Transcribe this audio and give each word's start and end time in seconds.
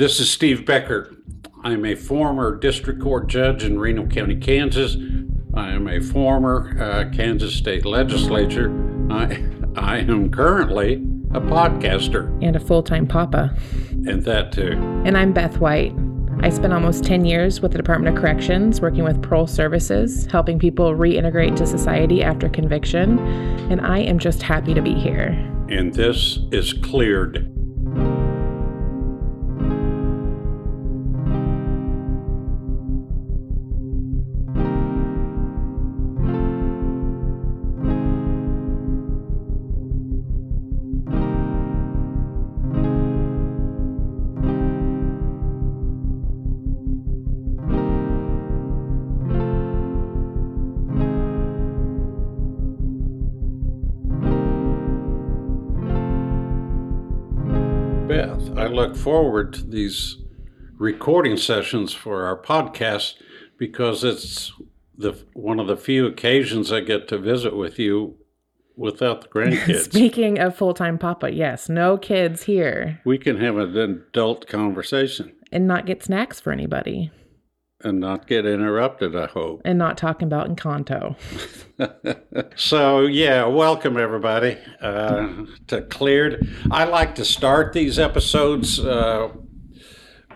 This 0.00 0.18
is 0.18 0.30
Steve 0.30 0.64
Becker. 0.64 1.14
I'm 1.62 1.84
a 1.84 1.94
former 1.94 2.56
district 2.56 3.02
court 3.02 3.26
judge 3.26 3.64
in 3.64 3.78
Reno 3.78 4.06
County, 4.06 4.34
Kansas. 4.34 4.96
I 5.52 5.72
am 5.72 5.86
a 5.88 6.00
former 6.00 6.74
uh, 6.80 7.14
Kansas 7.14 7.54
state 7.54 7.84
legislature. 7.84 8.70
I, 9.10 9.44
I 9.76 9.98
am 9.98 10.30
currently 10.30 10.94
a 11.34 11.40
podcaster, 11.42 12.34
and 12.42 12.56
a 12.56 12.60
full 12.60 12.82
time 12.82 13.06
papa. 13.06 13.54
and 13.90 14.24
that 14.24 14.52
too. 14.52 14.72
And 15.04 15.18
I'm 15.18 15.34
Beth 15.34 15.58
White. 15.58 15.92
I 16.40 16.48
spent 16.48 16.72
almost 16.72 17.04
10 17.04 17.26
years 17.26 17.60
with 17.60 17.72
the 17.72 17.76
Department 17.76 18.16
of 18.16 18.22
Corrections 18.22 18.80
working 18.80 19.04
with 19.04 19.20
parole 19.22 19.46
services, 19.46 20.24
helping 20.32 20.58
people 20.58 20.94
reintegrate 20.94 21.48
into 21.48 21.66
society 21.66 22.22
after 22.22 22.48
conviction. 22.48 23.18
And 23.70 23.82
I 23.82 23.98
am 23.98 24.18
just 24.18 24.40
happy 24.40 24.72
to 24.72 24.80
be 24.80 24.94
here. 24.94 25.26
And 25.68 25.92
this 25.92 26.38
is 26.52 26.72
Cleared. 26.72 27.49
Forward 59.00 59.54
to 59.54 59.64
these 59.64 60.18
recording 60.76 61.36
sessions 61.36 61.94
for 61.94 62.26
our 62.26 62.36
podcast 62.36 63.14
because 63.56 64.04
it's 64.04 64.52
the 64.96 65.12
one 65.32 65.58
of 65.58 65.66
the 65.66 65.76
few 65.76 66.06
occasions 66.06 66.70
I 66.70 66.80
get 66.80 67.08
to 67.08 67.18
visit 67.18 67.56
with 67.56 67.78
you 67.78 68.16
without 68.76 69.22
the 69.22 69.28
grandkids. 69.34 69.84
Speaking 69.84 70.38
of 70.38 70.54
full 70.54 70.74
time 70.74 70.98
papa, 70.98 71.32
yes, 71.32 71.68
no 71.70 71.96
kids 71.96 72.42
here. 72.42 73.00
We 73.06 73.16
can 73.16 73.38
have 73.38 73.56
an 73.56 73.76
adult 73.76 74.46
conversation. 74.46 75.32
And 75.50 75.66
not 75.66 75.86
get 75.86 76.04
snacks 76.04 76.38
for 76.38 76.52
anybody 76.52 77.10
and 77.82 78.00
not 78.00 78.26
get 78.26 78.46
interrupted, 78.46 79.16
I 79.16 79.26
hope. 79.26 79.62
and 79.64 79.78
not 79.78 79.96
talking 79.96 80.26
about 80.26 80.48
Encanto. 80.48 81.16
So, 82.56 83.06
yeah, 83.06 83.46
welcome 83.46 83.96
everybody 83.96 84.58
uh, 84.82 85.46
to 85.68 85.80
Cleared. 85.80 86.46
I 86.70 86.84
like 86.84 87.14
to 87.14 87.24
start 87.24 87.72
these 87.72 87.98
episodes 87.98 88.78
uh, 88.78 89.30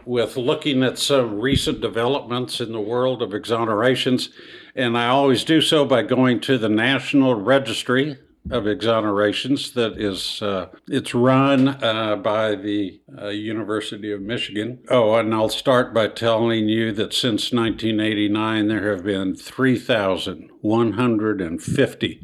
with 0.07 0.39
looking 0.39 0.83
at 0.83 0.99
some 0.99 1.39
recent 1.39 1.83
developments 1.83 2.61
in 2.63 2.73
the 2.73 2.81
world 2.81 3.21
of 3.21 3.31
exonerations, 3.35 4.31
and 4.75 4.97
I 4.97 5.09
always 5.09 5.45
do 5.45 5.61
so 5.61 5.85
by 5.85 6.01
going 6.03 6.41
to 6.43 6.57
the 6.57 6.71
National 6.71 7.35
Registry 7.35 8.17
of 8.51 8.65
Exonerations 8.65 9.73
that 9.73 9.99
is 9.99 10.43
uh, 10.43 10.67
it's 10.87 11.15
run 11.15 11.83
uh, 11.83 12.17
by 12.17 12.55
the 12.55 13.01
uh, 13.21 13.29
University 13.29 14.13
of 14.13 14.21
Michigan. 14.21 14.81
Oh, 14.91 15.15
and 15.15 15.35
I'll 15.35 15.49
start 15.49 15.95
by 15.95 16.09
telling 16.09 16.69
you 16.69 16.93
that 16.93 17.15
since 17.15 17.51
1989 17.53 18.69
there 18.69 18.95
have 18.95 19.05
been 19.05 19.35
3,150 19.35 22.21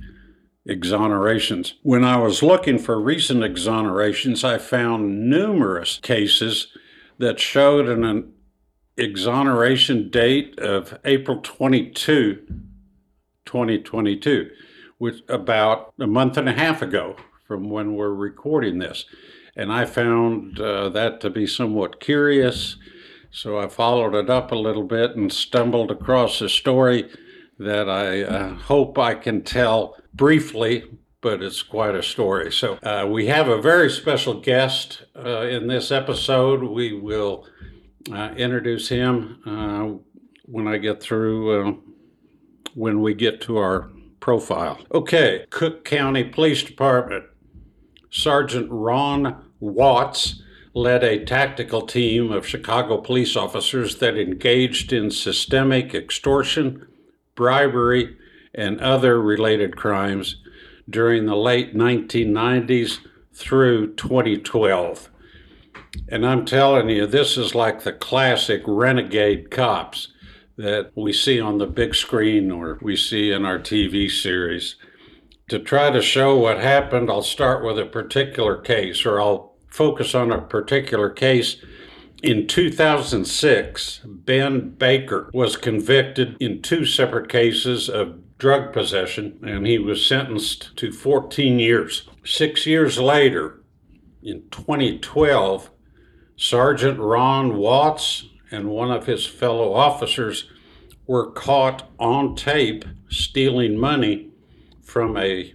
exonerations. 0.68 1.72
When 1.82 2.04
I 2.04 2.18
was 2.18 2.42
looking 2.42 2.78
for 2.78 3.00
recent 3.00 3.42
exonerations, 3.42 4.44
I 4.44 4.58
found 4.58 5.30
numerous 5.30 5.98
cases 6.02 6.68
that 7.18 7.40
showed 7.40 7.88
an, 7.88 8.04
an 8.04 8.34
exoneration 8.98 10.10
date 10.10 10.58
of 10.58 10.98
April 11.04 11.40
22, 11.42 12.46
2022, 13.46 14.50
which 15.00 15.22
about 15.30 15.94
a 15.98 16.06
month 16.06 16.36
and 16.36 16.46
a 16.46 16.52
half 16.52 16.82
ago 16.82 17.16
from 17.48 17.70
when 17.70 17.94
we're 17.94 18.12
recording 18.12 18.78
this. 18.78 19.06
And 19.56 19.72
I 19.72 19.86
found 19.86 20.60
uh, 20.60 20.90
that 20.90 21.22
to 21.22 21.30
be 21.30 21.46
somewhat 21.46 22.00
curious. 22.00 22.76
So 23.30 23.58
I 23.58 23.68
followed 23.68 24.14
it 24.14 24.28
up 24.28 24.52
a 24.52 24.56
little 24.56 24.84
bit 24.84 25.16
and 25.16 25.32
stumbled 25.32 25.90
across 25.90 26.42
a 26.42 26.50
story 26.50 27.10
that 27.58 27.88
I 27.88 28.22
uh, 28.22 28.54
hope 28.56 28.98
I 28.98 29.14
can 29.14 29.42
tell 29.42 29.96
briefly, 30.12 30.84
but 31.22 31.42
it's 31.42 31.62
quite 31.62 31.94
a 31.94 32.02
story. 32.02 32.52
So 32.52 32.74
uh, 32.82 33.08
we 33.10 33.26
have 33.28 33.48
a 33.48 33.60
very 33.60 33.88
special 33.88 34.38
guest 34.38 35.04
uh, 35.16 35.46
in 35.46 35.66
this 35.66 35.90
episode. 35.90 36.62
We 36.62 36.92
will 36.92 37.46
uh, 38.12 38.34
introduce 38.36 38.90
him 38.90 39.40
uh, 39.46 39.98
when 40.44 40.68
I 40.68 40.76
get 40.76 41.02
through, 41.02 41.82
when 42.74 43.00
we 43.00 43.14
get 43.14 43.40
to 43.42 43.56
our 43.56 43.90
profile. 44.20 44.78
Okay, 44.92 45.46
Cook 45.50 45.84
County 45.84 46.24
Police 46.24 46.62
Department. 46.62 47.24
Sergeant 48.10 48.68
Ron 48.70 49.44
Watts 49.60 50.42
led 50.74 51.02
a 51.02 51.24
tactical 51.24 51.82
team 51.82 52.30
of 52.30 52.46
Chicago 52.46 52.98
police 52.98 53.36
officers 53.36 53.96
that 53.96 54.16
engaged 54.16 54.92
in 54.92 55.10
systemic 55.10 55.94
extortion, 55.94 56.86
bribery, 57.34 58.16
and 58.54 58.80
other 58.80 59.20
related 59.20 59.76
crimes 59.76 60.36
during 60.88 61.26
the 61.26 61.36
late 61.36 61.74
1990s 61.74 62.98
through 63.32 63.94
2012. 63.94 65.08
And 66.08 66.26
I'm 66.26 66.44
telling 66.44 66.88
you, 66.88 67.06
this 67.06 67.36
is 67.36 67.54
like 67.54 67.82
the 67.82 67.92
classic 67.92 68.62
renegade 68.66 69.50
cops 69.50 70.08
that 70.60 70.92
we 70.94 71.12
see 71.12 71.40
on 71.40 71.58
the 71.58 71.66
big 71.66 71.94
screen 71.94 72.50
or 72.50 72.78
we 72.82 72.94
see 72.94 73.32
in 73.32 73.44
our 73.44 73.58
TV 73.58 74.10
series. 74.10 74.76
To 75.48 75.58
try 75.58 75.90
to 75.90 76.02
show 76.02 76.36
what 76.36 76.58
happened, 76.58 77.10
I'll 77.10 77.22
start 77.22 77.64
with 77.64 77.78
a 77.78 77.86
particular 77.86 78.56
case, 78.56 79.04
or 79.04 79.20
I'll 79.20 79.56
focus 79.68 80.14
on 80.14 80.30
a 80.30 80.40
particular 80.42 81.08
case. 81.08 81.56
In 82.22 82.46
2006, 82.46 84.00
Ben 84.04 84.70
Baker 84.70 85.30
was 85.32 85.56
convicted 85.56 86.36
in 86.40 86.60
two 86.60 86.84
separate 86.84 87.30
cases 87.30 87.88
of 87.88 88.38
drug 88.38 88.72
possession, 88.72 89.40
and 89.42 89.66
he 89.66 89.78
was 89.78 90.06
sentenced 90.06 90.76
to 90.76 90.92
14 90.92 91.58
years. 91.58 92.08
Six 92.24 92.66
years 92.66 92.98
later, 92.98 93.62
in 94.22 94.42
2012, 94.50 95.70
Sergeant 96.36 96.98
Ron 96.98 97.56
Watts 97.56 98.26
and 98.50 98.68
one 98.68 98.90
of 98.90 99.06
his 99.06 99.26
fellow 99.26 99.72
officers 99.72 100.50
were 101.06 101.30
caught 101.30 101.90
on 101.98 102.34
tape 102.36 102.84
stealing 103.08 103.76
money 103.76 104.30
from 104.82 105.16
a 105.16 105.54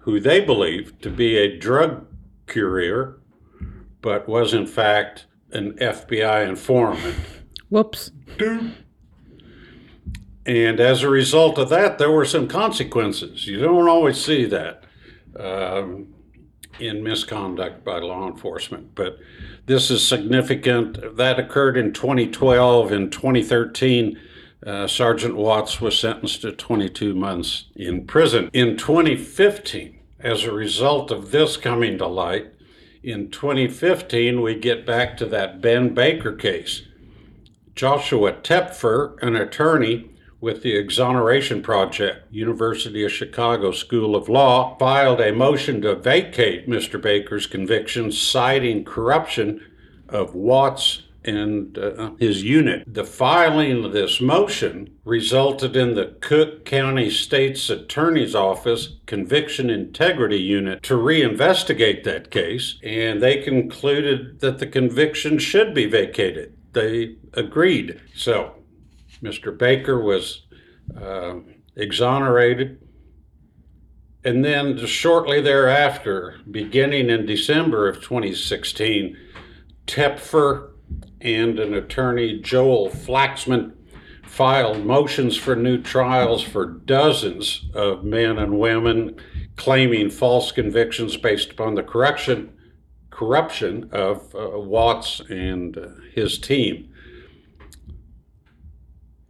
who 0.00 0.20
they 0.20 0.40
believed 0.40 1.02
to 1.02 1.10
be 1.10 1.36
a 1.36 1.58
drug 1.58 2.06
courier, 2.46 3.18
but 4.00 4.28
was 4.28 4.54
in 4.54 4.66
fact 4.66 5.26
an 5.52 5.72
FBI 5.74 6.48
informant. 6.48 7.16
Whoops. 7.68 8.10
And 10.46 10.80
as 10.80 11.02
a 11.02 11.10
result 11.10 11.58
of 11.58 11.68
that, 11.68 11.98
there 11.98 12.10
were 12.10 12.24
some 12.24 12.48
consequences. 12.48 13.46
You 13.46 13.60
don't 13.60 13.88
always 13.88 14.24
see 14.24 14.46
that 14.46 14.84
um, 15.38 16.14
in 16.80 17.02
misconduct 17.02 17.84
by 17.84 17.98
law 17.98 18.28
enforcement, 18.28 18.94
but 18.94 19.18
this 19.66 19.90
is 19.90 20.06
significant. 20.06 21.16
That 21.16 21.38
occurred 21.38 21.76
in 21.76 21.92
2012. 21.92 22.92
In 22.92 23.10
2013, 23.10 24.18
uh, 24.66 24.86
Sergeant 24.86 25.36
Watts 25.36 25.80
was 25.80 25.98
sentenced 25.98 26.42
to 26.42 26.52
22 26.52 27.14
months 27.14 27.66
in 27.76 28.06
prison. 28.06 28.50
In 28.52 28.76
2015, 28.76 29.98
as 30.20 30.44
a 30.44 30.52
result 30.52 31.10
of 31.10 31.30
this 31.30 31.56
coming 31.56 31.98
to 31.98 32.06
light, 32.06 32.48
in 33.02 33.30
2015, 33.30 34.40
we 34.40 34.54
get 34.54 34.84
back 34.84 35.16
to 35.18 35.26
that 35.26 35.60
Ben 35.60 35.94
Baker 35.94 36.34
case. 36.34 36.82
Joshua 37.74 38.32
Tepfer, 38.32 39.22
an 39.22 39.36
attorney 39.36 40.10
with 40.40 40.62
the 40.62 40.76
Exoneration 40.76 41.62
Project, 41.62 42.32
University 42.32 43.04
of 43.04 43.12
Chicago 43.12 43.72
School 43.72 44.14
of 44.14 44.28
Law, 44.28 44.76
filed 44.78 45.20
a 45.20 45.32
motion 45.32 45.80
to 45.82 45.96
vacate 45.96 46.68
Mr. 46.68 47.00
Baker's 47.00 47.46
conviction, 47.46 48.12
citing 48.12 48.84
corruption 48.84 49.60
of 50.08 50.34
Watts 50.34 51.02
and 51.24 51.76
uh, 51.76 52.12
his 52.18 52.42
unit. 52.42 52.84
The 52.86 53.04
filing 53.04 53.84
of 53.84 53.92
this 53.92 54.20
motion 54.20 54.96
resulted 55.04 55.76
in 55.76 55.94
the 55.94 56.16
Cook 56.20 56.64
County 56.64 57.10
State's 57.10 57.68
Attorney's 57.68 58.34
Office 58.34 58.96
Conviction 59.06 59.68
Integrity 59.68 60.38
Unit 60.38 60.82
to 60.84 60.94
reinvestigate 60.94 62.04
that 62.04 62.30
case, 62.30 62.78
and 62.82 63.20
they 63.20 63.42
concluded 63.42 64.40
that 64.40 64.58
the 64.58 64.66
conviction 64.66 65.38
should 65.38 65.74
be 65.74 65.86
vacated. 65.86 66.54
They 66.72 67.16
agreed. 67.34 68.00
So, 68.14 68.54
Mr. 69.22 69.56
Baker 69.56 70.00
was 70.00 70.46
uh, 71.00 71.36
exonerated. 71.76 72.80
And 74.24 74.44
then, 74.44 74.84
shortly 74.86 75.40
thereafter, 75.40 76.40
beginning 76.50 77.08
in 77.08 77.24
December 77.24 77.88
of 77.88 78.02
2016, 78.02 79.16
Tepfer 79.86 80.72
and 81.20 81.58
an 81.58 81.74
attorney, 81.74 82.40
Joel 82.40 82.90
Flaxman, 82.90 83.74
filed 84.26 84.84
motions 84.84 85.36
for 85.36 85.56
new 85.56 85.80
trials 85.80 86.42
for 86.42 86.66
dozens 86.66 87.64
of 87.74 88.04
men 88.04 88.38
and 88.38 88.58
women 88.58 89.16
claiming 89.56 90.10
false 90.10 90.52
convictions 90.52 91.16
based 91.16 91.52
upon 91.52 91.74
the 91.74 91.82
corruption 91.82 92.52
corruption 93.10 93.88
of 93.90 94.32
uh, 94.34 94.50
Watts 94.60 95.20
and 95.28 95.76
uh, 95.76 95.88
his 96.12 96.38
team. 96.38 96.87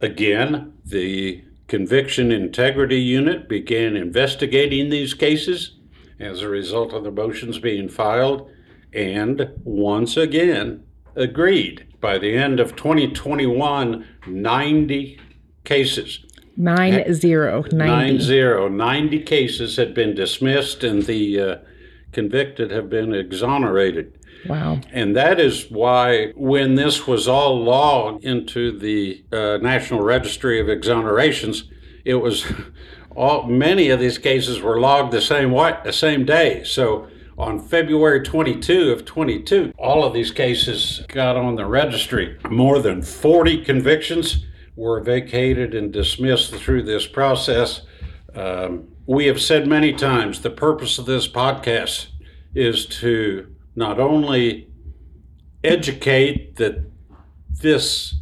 Again, 0.01 0.73
the 0.85 1.43
Conviction 1.67 2.31
Integrity 2.31 2.99
Unit 2.99 3.49
began 3.49 3.95
investigating 3.95 4.89
these 4.89 5.13
cases 5.13 5.75
as 6.19 6.41
a 6.41 6.49
result 6.49 6.93
of 6.93 7.03
the 7.03 7.11
motions 7.11 7.59
being 7.59 7.89
filed 7.89 8.49
and 8.93 9.51
once 9.63 10.17
again 10.17 10.83
agreed. 11.15 11.85
By 12.01 12.17
the 12.17 12.35
end 12.35 12.59
of 12.59 12.75
2021, 12.75 14.05
90 14.25 15.19
cases. 15.63 16.25
Nine 16.55 17.13
zero 17.13 17.61
ninety. 17.71 17.75
Nine 17.75 18.19
zero. 18.19 18.67
90 18.67 19.19
cases 19.21 19.77
had 19.77 19.93
been 19.93 20.13
dismissed 20.13 20.83
and 20.83 21.03
the 21.03 21.39
uh, 21.39 21.55
convicted 22.11 22.71
have 22.71 22.89
been 22.89 23.13
exonerated. 23.13 24.18
Wow. 24.47 24.79
And 24.91 25.15
that 25.15 25.39
is 25.39 25.69
why, 25.69 26.31
when 26.35 26.75
this 26.75 27.05
was 27.05 27.27
all 27.27 27.61
logged 27.63 28.23
into 28.23 28.77
the 28.77 29.23
uh, 29.31 29.57
National 29.61 30.01
Registry 30.01 30.59
of 30.59 30.67
Exonerations, 30.67 31.63
it 32.05 32.15
was 32.15 32.45
all 33.15 33.47
many 33.47 33.89
of 33.89 33.99
these 33.99 34.17
cases 34.17 34.61
were 34.61 34.79
logged 34.79 35.11
the 35.11 35.21
same 35.21 35.51
way, 35.51 35.77
the 35.83 35.93
same 35.93 36.25
day. 36.25 36.63
So 36.63 37.07
on 37.37 37.59
February 37.59 38.21
22 38.21 38.91
of 38.91 39.05
22, 39.05 39.73
all 39.77 40.03
of 40.03 40.13
these 40.13 40.31
cases 40.31 41.03
got 41.07 41.35
on 41.35 41.55
the 41.55 41.65
registry. 41.65 42.37
More 42.49 42.79
than 42.79 43.01
40 43.01 43.63
convictions 43.63 44.45
were 44.75 45.01
vacated 45.01 45.75
and 45.75 45.91
dismissed 45.91 46.53
through 46.55 46.83
this 46.83 47.07
process. 47.07 47.81
Um, 48.35 48.89
we 49.05 49.25
have 49.25 49.41
said 49.41 49.67
many 49.67 49.93
times 49.93 50.41
the 50.41 50.49
purpose 50.49 50.99
of 50.99 51.05
this 51.05 51.27
podcast 51.27 52.07
is 52.53 52.85
to 52.85 53.55
not 53.75 53.99
only 53.99 54.69
educate 55.63 56.55
that 56.57 56.89
this 57.61 58.15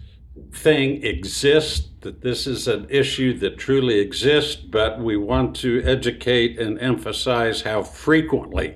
thing 0.51 1.03
exists, 1.03 1.89
that 2.01 2.21
this 2.21 2.47
is 2.47 2.67
an 2.67 2.87
issue 2.89 3.37
that 3.39 3.57
truly 3.57 3.99
exists, 3.99 4.55
but 4.55 4.99
we 4.99 5.17
want 5.17 5.55
to 5.57 5.81
educate 5.83 6.59
and 6.59 6.79
emphasize 6.79 7.61
how 7.61 7.83
frequently 7.83 8.75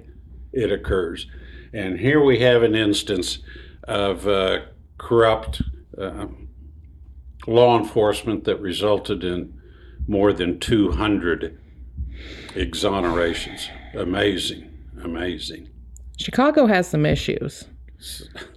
it 0.51 0.71
occurs. 0.71 1.27
And 1.73 1.99
here 1.99 2.23
we 2.23 2.39
have 2.39 2.63
an 2.63 2.75
instance 2.75 3.39
of 3.83 4.27
uh, 4.27 4.61
corrupt 4.97 5.61
uh, 5.97 6.27
law 7.47 7.77
enforcement 7.77 8.43
that 8.43 8.59
resulted 8.59 9.23
in 9.23 9.59
more 10.07 10.33
than 10.33 10.59
200 10.59 11.57
exonerations. 12.55 13.69
Amazing, 13.93 14.69
amazing. 15.01 15.70
Chicago 16.21 16.67
has 16.67 16.87
some 16.87 17.05
issues. 17.05 17.65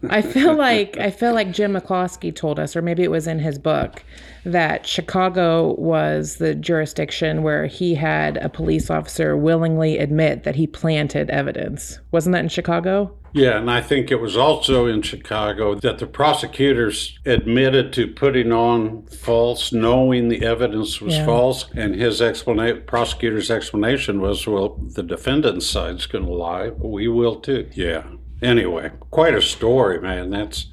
I 0.09 0.23
feel 0.23 0.55
like 0.57 0.97
I 0.99 1.11
feel 1.11 1.35
like 1.35 1.53
Jim 1.53 1.75
McCloskey 1.75 2.35
told 2.35 2.59
us, 2.59 2.75
or 2.77 2.83
maybe 2.83 3.03
it 3.03 3.11
was 3.11 3.27
in 3.27 3.39
his 3.39 3.59
book, 3.59 4.03
that 4.45 4.87
Chicago 4.87 5.75
was 5.75 6.37
the 6.37 6.55
jurisdiction 6.55 7.43
where 7.43 7.67
he 7.67 7.95
had 7.95 8.37
a 8.39 8.49
police 8.49 8.91
officer 8.91 9.37
willingly 9.37 9.99
admit 9.99 10.45
that 10.45 10.57
he 10.57 10.67
planted 10.67 11.31
evidence. 11.31 11.99
Wasn't 12.11 12.33
that 12.33 12.43
in 12.43 12.49
Chicago? 12.49 13.15
Yeah, 13.33 13.59
and 13.59 13.69
I 13.69 13.81
think 13.81 14.13
it 14.13 14.21
was 14.21 14.37
also 14.37 14.87
in 14.87 15.03
Chicago 15.03 15.75
that 15.75 15.99
the 15.99 16.07
prosecutors 16.07 17.19
admitted 17.27 17.93
to 17.95 18.07
putting 18.07 18.53
on 18.53 19.03
false, 19.07 19.73
knowing 19.73 20.29
the 20.29 20.45
evidence 20.45 21.01
was 21.01 21.17
Yeah. 21.17 21.27
false, 21.27 21.67
and 21.75 21.97
his 21.97 22.23
explanation, 22.23 22.83
prosecutor's 22.87 23.51
explanation 23.51 24.21
was, 24.21 24.47
"Well, 24.47 24.79
the 24.95 25.03
defendant's 25.03 25.67
side's 25.67 26.07
going 26.07 26.27
to 26.27 26.33
lie, 26.33 26.71
but 26.71 26.89
we 26.89 27.09
will 27.09 27.35
too." 27.37 27.67
Yeah. 27.75 28.05
Anyway, 28.45 28.91
quite 29.11 29.35
a 29.35 29.41
story, 29.41 30.01
man. 30.01 30.29
That's 30.29 30.67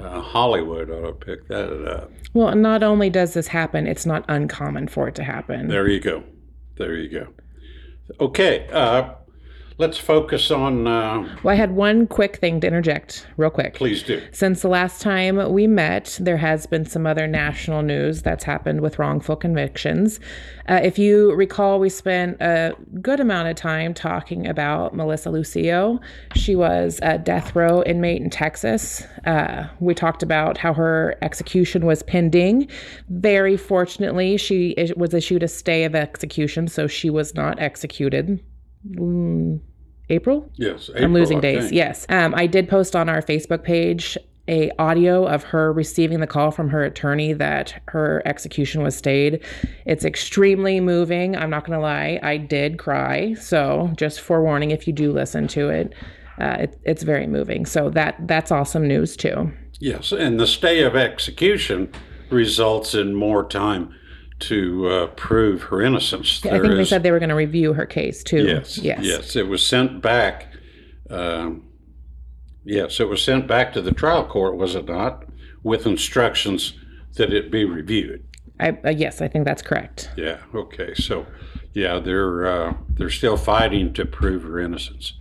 uh, 0.00 0.22
Hollywood 0.22 0.90
ought 0.90 1.06
to 1.06 1.12
pick 1.12 1.46
that 1.48 1.86
up. 1.86 2.10
Well, 2.32 2.54
not 2.56 2.82
only 2.82 3.10
does 3.10 3.34
this 3.34 3.48
happen, 3.48 3.86
it's 3.86 4.06
not 4.06 4.24
uncommon 4.28 4.88
for 4.88 5.08
it 5.08 5.14
to 5.16 5.22
happen. 5.22 5.68
There 5.68 5.86
you 5.86 6.00
go. 6.00 6.24
There 6.78 6.94
you 6.94 7.10
go. 7.10 7.28
Okay, 8.18 8.66
uh, 8.72 9.14
let's 9.78 9.98
focus 9.98 10.50
on. 10.50 10.86
Uh, 10.86 11.36
Well, 11.42 11.52
I 11.52 11.56
had 11.56 11.72
one 11.72 12.06
quick 12.06 12.36
thing 12.36 12.60
to 12.60 12.66
interject, 12.66 13.26
real 13.36 13.50
quick. 13.50 13.74
please 13.74 14.02
do. 14.02 14.20
Since 14.32 14.62
the 14.62 14.68
last 14.68 15.00
time 15.00 15.52
we 15.52 15.66
met, 15.66 16.16
there 16.20 16.36
has 16.36 16.66
been 16.66 16.84
some 16.86 17.06
other 17.06 17.26
national 17.26 17.82
news 17.82 18.22
that's 18.22 18.44
happened 18.44 18.80
with 18.80 18.98
wrongful 18.98 19.36
convictions. 19.36 20.20
Uh, 20.68 20.80
if 20.82 20.98
you 20.98 21.34
recall, 21.34 21.80
we 21.80 21.88
spent 21.88 22.40
a 22.40 22.74
good 23.00 23.20
amount 23.20 23.48
of 23.48 23.56
time 23.56 23.94
talking 23.94 24.46
about 24.46 24.94
Melissa 24.94 25.30
Lucio. 25.30 26.00
She 26.36 26.54
was 26.54 27.00
a 27.02 27.18
death 27.18 27.54
row 27.56 27.82
inmate 27.84 28.22
in 28.22 28.30
Texas. 28.30 29.04
Uh, 29.26 29.66
we 29.80 29.94
talked 29.94 30.22
about 30.22 30.56
how 30.58 30.72
her 30.74 31.16
execution 31.22 31.84
was 31.84 32.02
pending. 32.02 32.68
Very 33.08 33.56
fortunately, 33.56 34.36
she 34.36 34.74
was 34.96 35.14
issued 35.14 35.42
a 35.42 35.48
stay 35.48 35.84
of 35.84 35.94
execution, 35.94 36.68
so 36.68 36.86
she 36.86 37.10
was 37.10 37.34
not 37.34 37.58
executed. 37.60 38.40
Mm, 38.88 39.60
April? 40.08 40.50
Yes, 40.54 40.90
I'm 40.94 41.12
losing 41.12 41.38
I 41.38 41.40
days. 41.40 41.62
think. 41.64 41.72
Yes. 41.72 42.06
Um, 42.08 42.34
I 42.34 42.46
did 42.46 42.68
post 42.68 42.94
on 42.96 43.08
our 43.08 43.22
Facebook 43.22 43.62
page 43.62 44.18
a 44.48 44.72
audio 44.78 45.24
of 45.26 45.44
her 45.44 45.72
receiving 45.72 46.20
the 46.20 46.26
call 46.26 46.50
from 46.50 46.68
her 46.68 46.82
attorney 46.82 47.32
that 47.32 47.80
her 47.88 48.22
execution 48.26 48.82
was 48.82 48.96
stayed. 48.96 49.40
It's 49.86 50.04
extremely 50.04 50.80
moving. 50.80 51.36
I'm 51.36 51.48
not 51.48 51.64
going 51.64 51.78
to 51.78 51.82
lie. 51.82 52.18
I 52.22 52.38
did 52.38 52.78
cry. 52.78 53.34
So 53.34 53.92
just 53.96 54.20
forewarning, 54.20 54.72
if 54.72 54.86
you 54.86 54.92
do 54.92 55.12
listen 55.12 55.46
to 55.48 55.68
it, 55.68 55.94
uh, 56.40 56.56
it, 56.60 56.80
it's 56.84 57.04
very 57.04 57.26
moving. 57.26 57.66
So 57.66 57.88
that 57.90 58.16
that's 58.26 58.50
awesome 58.50 58.88
news 58.88 59.16
too. 59.16 59.52
Yes, 59.78 60.12
and 60.12 60.40
the 60.40 60.46
stay 60.46 60.82
of 60.82 60.96
execution 60.96 61.90
results 62.30 62.94
in 62.94 63.14
more 63.14 63.44
time 63.44 63.94
to 64.42 64.88
uh, 64.88 65.06
prove 65.08 65.62
her 65.62 65.80
innocence. 65.80 66.40
I 66.44 66.50
There 66.50 66.62
think 66.62 66.74
they 66.74 66.84
said 66.84 67.02
they 67.02 67.10
were 67.10 67.18
going 67.18 67.28
to 67.28 67.34
review 67.34 67.72
her 67.74 67.86
case 67.86 68.22
too. 68.22 68.44
yes, 68.44 68.78
Yes. 68.78 69.00
yes, 69.02 69.36
It 69.36 69.46
was 69.48 69.64
sent 69.64 70.02
back. 70.02 70.48
Um, 71.10 71.64
yes, 72.64 72.98
it 73.00 73.08
was 73.08 73.22
sent 73.22 73.46
back 73.46 73.72
to 73.74 73.82
the 73.82 73.92
trial 73.92 74.26
court, 74.26 74.56
was 74.56 74.74
it 74.74 74.86
not, 74.86 75.24
with 75.62 75.86
instructions 75.86 76.74
that 77.14 77.32
it 77.32 77.50
be 77.50 77.64
reviewed. 77.64 78.24
I, 78.58 78.76
uh, 78.84 78.90
yes, 78.90 79.20
I 79.20 79.28
think 79.28 79.44
that's 79.44 79.62
correct. 79.62 80.10
Yeah. 80.16 80.38
Okay. 80.54 80.94
So, 80.94 81.26
yeah, 81.72 81.98
they're 81.98 82.46
uh, 82.46 82.74
they're 82.90 83.10
still 83.10 83.36
fighting 83.36 83.92
to 83.94 84.04
prove 84.04 84.42
her 84.42 84.58
innocence. 84.58 85.14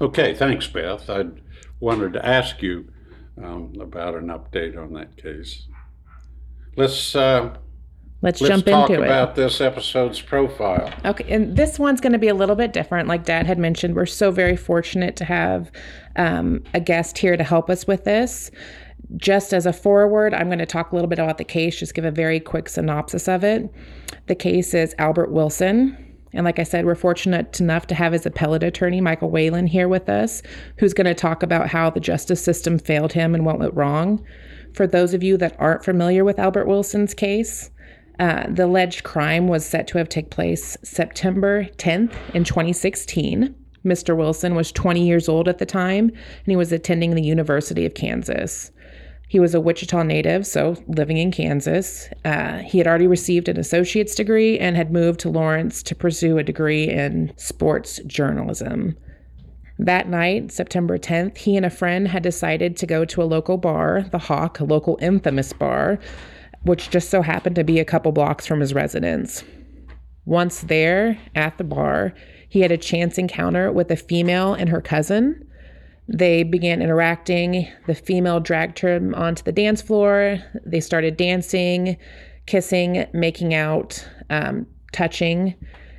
Okay. 0.00 0.34
Thanks, 0.34 0.66
Beth. 0.66 1.08
I 1.08 1.26
wanted 1.80 2.12
to 2.14 2.26
ask 2.26 2.62
you 2.62 2.88
um, 3.42 3.72
about 3.80 4.14
an 4.14 4.26
update 4.28 4.76
on 4.76 4.92
that 4.94 5.16
case. 5.16 5.66
Let's 6.76 7.14
uh, 7.16 7.56
Let's, 8.22 8.40
let's 8.40 8.50
jump 8.50 8.66
talk 8.66 8.90
into 8.90 9.02
it. 9.02 9.06
about 9.06 9.34
this 9.34 9.60
episode's 9.60 10.20
profile. 10.20 10.92
Okay, 11.04 11.24
and 11.28 11.56
this 11.56 11.76
one's 11.76 12.00
going 12.00 12.12
to 12.12 12.20
be 12.20 12.28
a 12.28 12.34
little 12.34 12.54
bit 12.54 12.72
different. 12.72 13.08
Like 13.08 13.24
Dad 13.24 13.46
had 13.46 13.58
mentioned, 13.58 13.96
we're 13.96 14.06
so 14.06 14.30
very 14.30 14.56
fortunate 14.56 15.16
to 15.16 15.24
have 15.24 15.72
um, 16.14 16.62
a 16.72 16.78
guest 16.78 17.18
here 17.18 17.36
to 17.36 17.42
help 17.42 17.68
us 17.68 17.84
with 17.86 18.04
this. 18.04 18.52
Just 19.16 19.52
as 19.52 19.66
a 19.66 19.72
forward, 19.72 20.34
I'm 20.34 20.46
going 20.46 20.60
to 20.60 20.66
talk 20.66 20.92
a 20.92 20.94
little 20.94 21.08
bit 21.08 21.18
about 21.18 21.38
the 21.38 21.44
case, 21.44 21.78
just 21.78 21.94
give 21.94 22.04
a 22.04 22.12
very 22.12 22.38
quick 22.38 22.68
synopsis 22.68 23.28
of 23.28 23.42
it. 23.42 23.68
The 24.28 24.36
case 24.36 24.72
is 24.72 24.94
Albert 24.98 25.32
Wilson. 25.32 25.98
And 26.32 26.44
like 26.44 26.60
I 26.60 26.62
said, 26.62 26.86
we're 26.86 26.94
fortunate 26.94 27.60
enough 27.60 27.88
to 27.88 27.94
have 27.94 28.12
his 28.12 28.24
appellate 28.24 28.62
attorney, 28.62 29.00
Michael 29.00 29.30
Whalen, 29.30 29.66
here 29.66 29.88
with 29.88 30.08
us, 30.08 30.42
who's 30.78 30.94
going 30.94 31.06
to 31.06 31.14
talk 31.14 31.42
about 31.42 31.68
how 31.68 31.90
the 31.90 32.00
justice 32.00 32.42
system 32.42 32.78
failed 32.78 33.12
him 33.12 33.34
and 33.34 33.44
what 33.44 33.58
went 33.58 33.74
wrong. 33.74 34.24
For 34.72 34.86
those 34.86 35.12
of 35.12 35.22
you 35.22 35.36
that 35.38 35.56
aren't 35.58 35.84
familiar 35.84 36.24
with 36.24 36.38
Albert 36.38 36.66
Wilson's 36.66 37.12
case, 37.12 37.70
uh, 38.18 38.46
the 38.48 38.64
alleged 38.64 39.04
crime 39.04 39.48
was 39.48 39.64
set 39.64 39.86
to 39.88 39.98
have 39.98 40.08
taken 40.08 40.30
place 40.30 40.76
September 40.82 41.64
10th 41.76 42.14
in 42.34 42.44
2016. 42.44 43.54
Mr. 43.84 44.16
Wilson 44.16 44.54
was 44.54 44.70
20 44.70 45.04
years 45.04 45.28
old 45.28 45.48
at 45.48 45.58
the 45.58 45.66
time, 45.66 46.08
and 46.08 46.46
he 46.46 46.56
was 46.56 46.72
attending 46.72 47.14
the 47.14 47.22
University 47.22 47.84
of 47.84 47.94
Kansas. 47.94 48.70
He 49.28 49.40
was 49.40 49.54
a 49.54 49.60
Wichita 49.60 50.02
native, 50.02 50.46
so 50.46 50.76
living 50.88 51.16
in 51.16 51.32
Kansas. 51.32 52.08
Uh, 52.24 52.58
he 52.58 52.76
had 52.76 52.86
already 52.86 53.06
received 53.06 53.48
an 53.48 53.58
associate's 53.58 54.14
degree 54.14 54.58
and 54.58 54.76
had 54.76 54.92
moved 54.92 55.20
to 55.20 55.30
Lawrence 55.30 55.82
to 55.84 55.94
pursue 55.94 56.36
a 56.36 56.42
degree 56.42 56.88
in 56.88 57.32
sports 57.36 57.98
journalism. 58.06 58.94
That 59.78 60.08
night, 60.08 60.52
September 60.52 60.98
10th, 60.98 61.38
he 61.38 61.56
and 61.56 61.64
a 61.64 61.70
friend 61.70 62.08
had 62.08 62.22
decided 62.22 62.76
to 62.76 62.86
go 62.86 63.04
to 63.06 63.22
a 63.22 63.24
local 63.24 63.56
bar, 63.56 64.04
the 64.12 64.18
Hawk, 64.18 64.60
a 64.60 64.64
local 64.64 64.98
infamous 65.00 65.52
bar, 65.52 65.98
which 66.64 66.90
just 66.90 67.10
so 67.10 67.22
happened 67.22 67.56
to 67.56 67.64
be 67.64 67.80
a 67.80 67.84
couple 67.84 68.12
blocks 68.12 68.46
from 68.46 68.60
his 68.60 68.74
residence. 68.74 69.44
Once 70.24 70.60
there 70.60 71.18
at 71.34 71.58
the 71.58 71.64
bar, 71.64 72.14
he 72.48 72.60
had 72.60 72.70
a 72.70 72.76
chance 72.76 73.18
encounter 73.18 73.72
with 73.72 73.90
a 73.90 73.96
female 73.96 74.54
and 74.54 74.68
her 74.68 74.80
cousin. 74.80 75.48
They 76.08 76.42
began 76.42 76.82
interacting. 76.82 77.68
The 77.86 77.94
female 77.94 78.40
dragged 78.40 78.78
him 78.78 79.14
onto 79.14 79.42
the 79.42 79.52
dance 79.52 79.82
floor. 79.82 80.38
They 80.64 80.80
started 80.80 81.16
dancing, 81.16 81.96
kissing, 82.46 83.06
making 83.12 83.54
out, 83.54 84.06
um, 84.30 84.66
touching. 84.92 85.54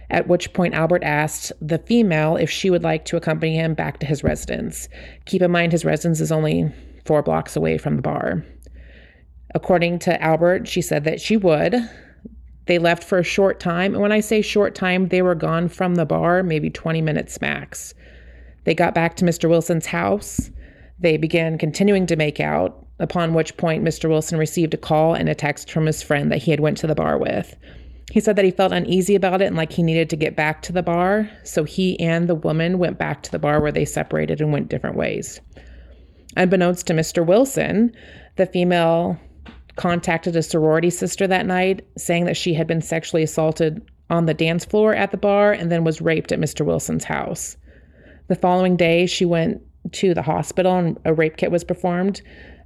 At 0.10 0.28
which 0.28 0.54
point, 0.54 0.76
Albert 0.76 1.04
asked 1.04 1.52
the 1.60 1.80
female 1.80 2.36
if 2.36 2.50
she 2.50 2.70
would 2.70 2.84
like 2.84 3.06
to 3.06 3.18
accompany 3.18 3.56
him 3.56 3.74
back 3.74 4.00
to 4.00 4.06
his 4.06 4.24
residence. 4.24 4.88
Keep 5.26 5.42
in 5.42 5.52
mind, 5.52 5.72
his 5.72 5.86
residence 5.86 6.20
is 6.20 6.32
only 6.32 6.72
four 7.06 7.24
blocks 7.24 7.56
away 7.56 7.78
from 7.78 7.96
the 7.96 8.02
bar. 8.02 8.46
According 9.54 10.00
to 10.00 10.22
Albert, 10.22 10.68
she 10.68 10.82
said 10.82 11.04
that 11.04 11.22
she 11.22 11.38
would. 11.38 11.76
They 12.66 12.80
left 12.80 13.04
for 13.04 13.20
a 13.20 13.24
short 13.24 13.60
time. 13.60 13.94
And 13.94 14.02
when 14.02 14.12
I 14.12 14.20
say 14.20 14.42
short 14.42 14.74
time, 14.74 15.10
they 15.10 15.22
were 15.22 15.36
gone 15.36 15.70
from 15.70 15.96
the 15.96 16.06
bar 16.06 16.44
maybe 16.44 16.70
20 16.70 17.02
minutes 17.02 17.40
max. 17.42 17.94
They 18.64 18.74
got 18.74 18.96
back 18.96 19.16
to 19.18 19.26
Mr. 19.26 19.50
Wilson's 19.50 19.86
house. 19.86 20.50
They 21.00 21.18
began 21.18 21.58
continuing 21.58 22.06
to 22.08 22.16
make 22.16 22.40
out, 22.40 22.86
upon 23.00 23.34
which 23.34 23.58
point 23.58 23.84
Mr. 23.84 24.10
Wilson 24.10 24.40
received 24.40 24.74
a 24.74 24.78
call 24.78 25.14
and 25.14 25.28
a 25.28 25.36
text 25.36 25.70
from 25.70 25.86
his 25.86 26.02
friend 26.02 26.32
that 26.32 26.42
he 26.42 26.52
had 26.52 26.62
went 26.62 26.78
to 26.78 26.88
the 26.88 26.96
bar 26.96 27.18
with. 27.18 27.56
He 28.12 28.20
said 28.20 28.36
that 28.36 28.46
he 28.46 28.52
felt 28.52 28.72
uneasy 28.72 29.16
about 29.16 29.42
it 29.42 29.48
and 29.48 29.56
like 29.56 29.74
he 29.74 29.84
needed 29.84 30.10
to 30.12 30.16
get 30.16 30.36
back 30.36 30.62
to 30.64 30.72
the 30.72 30.84
bar, 30.84 31.30
so 31.44 31.64
he 31.64 32.00
and 32.00 32.30
the 32.30 32.36
woman 32.36 32.78
went 32.78 32.98
back 32.98 33.24
to 33.24 33.32
the 33.32 33.40
bar 33.40 33.60
where 33.60 33.72
they 33.72 33.86
separated 33.86 34.40
and 34.40 34.54
went 34.54 34.70
different 34.70 34.96
ways. 34.96 35.42
Unbeknownst 36.38 36.88
to 36.88 36.94
Mr. 36.94 37.26
Wilson, 37.26 37.92
the 38.36 38.46
female 38.46 39.20
contacted 39.76 40.36
a 40.36 40.44
sorority 40.44 40.90
sister 40.90 41.28
that 41.28 41.46
night 41.46 41.86
saying 41.98 42.26
that 42.26 42.38
she 42.38 42.54
had 42.54 42.68
been 42.68 42.82
sexually 42.82 43.24
assaulted 43.24 43.82
on 44.10 44.26
the 44.26 44.34
dance 44.34 44.66
floor 44.66 44.94
at 44.94 45.12
the 45.12 45.18
bar 45.18 45.52
and 45.52 45.72
then 45.72 45.84
was 45.84 46.02
raped 46.02 46.32
at 46.32 46.40
Mr. 46.40 46.66
Wilson's 46.66 47.04
house. 47.04 47.58
The 48.28 48.36
following 48.36 48.76
day, 48.76 49.06
she 49.06 49.26
went 49.26 49.62
to 49.94 50.14
the 50.14 50.22
hospital 50.22 50.76
and 50.76 50.98
a 51.06 51.14
rape 51.14 51.38
kit 51.38 51.52
was 51.52 51.64
performed. 51.64 52.22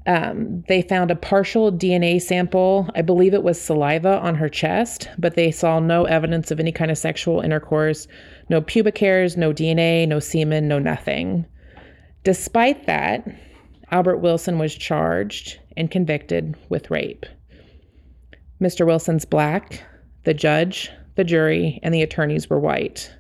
Um, 0.06 0.64
they 0.70 0.82
found 0.82 1.12
a 1.12 1.16
partial 1.16 1.72
DNA 1.72 2.22
sample, 2.22 2.90
I 2.96 3.02
believe 3.02 3.34
it 3.34 3.44
was 3.44 3.60
saliva, 3.60 4.20
on 4.20 4.36
her 4.36 4.48
chest, 4.48 5.10
but 5.18 5.36
they 5.36 5.52
saw 5.52 5.80
no 5.80 6.06
evidence 6.06 6.50
of 6.50 6.62
any 6.62 6.72
kind 6.72 6.90
of 6.90 6.98
sexual 6.98 7.42
intercourse, 7.42 8.08
no 8.50 8.62
pubic 8.62 8.98
hairs, 8.98 9.36
no 9.36 9.52
DNA, 9.52 10.08
no 10.08 10.20
semen, 10.20 10.68
no 10.68 10.80
nothing. 10.80 11.46
Despite 12.24 12.86
that, 12.88 13.28
Albert 13.90 14.18
Wilson 14.18 14.60
was 14.60 14.76
charged 14.76 15.60
and 15.78 15.90
convicted 15.90 16.56
with 16.70 16.92
rape. 16.92 17.26
Mr. 18.62 18.86
Wilson's 18.86 19.26
black, 19.26 19.84
the 20.24 20.34
judge, 20.34 20.92
the 21.16 21.24
jury, 21.24 21.80
and 21.84 21.94
the 21.94 22.02
attorneys 22.02 22.50
were 22.50 22.60
white. 22.60 23.14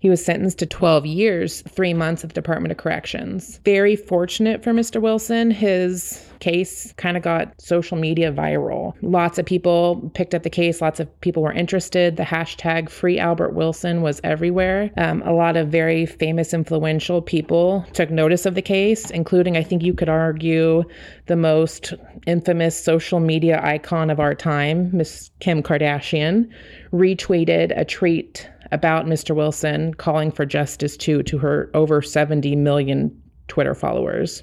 He 0.00 0.10
was 0.10 0.24
sentenced 0.24 0.58
to 0.58 0.66
12 0.66 1.06
years, 1.06 1.62
three 1.68 1.94
months 1.94 2.24
at 2.24 2.30
the 2.30 2.34
Department 2.34 2.72
of 2.72 2.78
Corrections. 2.78 3.60
Very 3.64 3.96
fortunate 3.96 4.64
for 4.64 4.72
Mr. 4.72 5.00
Wilson. 5.00 5.50
His 5.50 6.26
case 6.40 6.92
kind 6.96 7.18
of 7.18 7.22
got 7.22 7.52
social 7.60 7.98
media 7.98 8.32
viral. 8.32 8.94
Lots 9.02 9.38
of 9.38 9.44
people 9.44 10.10
picked 10.14 10.34
up 10.34 10.42
the 10.42 10.50
case, 10.50 10.80
lots 10.80 11.00
of 11.00 11.20
people 11.20 11.42
were 11.42 11.52
interested. 11.52 12.16
The 12.16 12.22
hashtag 12.22 12.88
Free 12.88 13.18
Albert 13.18 13.52
Wilson 13.52 14.00
was 14.00 14.20
everywhere. 14.24 14.90
Um, 14.96 15.22
a 15.22 15.32
lot 15.32 15.56
of 15.56 15.68
very 15.68 16.06
famous, 16.06 16.54
influential 16.54 17.20
people 17.20 17.84
took 17.92 18.10
notice 18.10 18.46
of 18.46 18.54
the 18.54 18.62
case, 18.62 19.10
including, 19.10 19.56
I 19.56 19.62
think 19.62 19.82
you 19.82 19.92
could 19.92 20.08
argue, 20.08 20.84
the 21.26 21.36
most 21.36 21.92
infamous 22.26 22.82
social 22.82 23.20
media 23.20 23.60
icon 23.62 24.10
of 24.10 24.18
our 24.18 24.34
time, 24.34 24.90
Miss 24.96 25.30
Kim 25.40 25.62
Kardashian, 25.62 26.48
retweeted 26.92 27.78
a 27.78 27.84
tweet 27.84 28.48
about 28.72 29.06
Mr. 29.06 29.34
Wilson 29.34 29.94
calling 29.94 30.30
for 30.30 30.46
justice 30.46 30.96
too 30.96 31.22
to 31.24 31.38
her 31.38 31.70
over 31.74 32.02
70 32.02 32.56
million 32.56 33.22
Twitter 33.48 33.74
followers. 33.74 34.42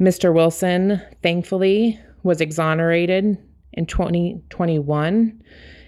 Mr. 0.00 0.32
Wilson, 0.32 1.00
thankfully, 1.22 1.98
was 2.22 2.40
exonerated 2.40 3.36
in 3.72 3.86
2021. 3.86 5.42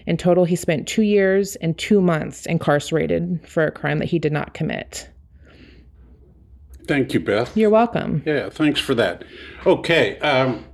In 0.05 0.17
total, 0.17 0.45
he 0.45 0.55
spent 0.55 0.87
two 0.87 1.01
years 1.01 1.55
and 1.57 1.77
two 1.77 2.01
months 2.01 2.45
incarcerated 2.45 3.39
for 3.47 3.65
a 3.65 3.71
crime 3.71 3.99
that 3.99 4.09
he 4.09 4.19
did 4.19 4.33
not 4.33 4.53
commit. 4.53 5.09
Thank 6.87 7.13
you, 7.13 7.21
Beth. 7.21 7.55
You're 7.55 7.69
welcome. 7.69 8.23
Yeah, 8.25 8.49
thanks 8.49 8.79
for 8.79 8.93
that. 8.95 9.23
Okay, 9.65 10.19
um, 10.19 10.65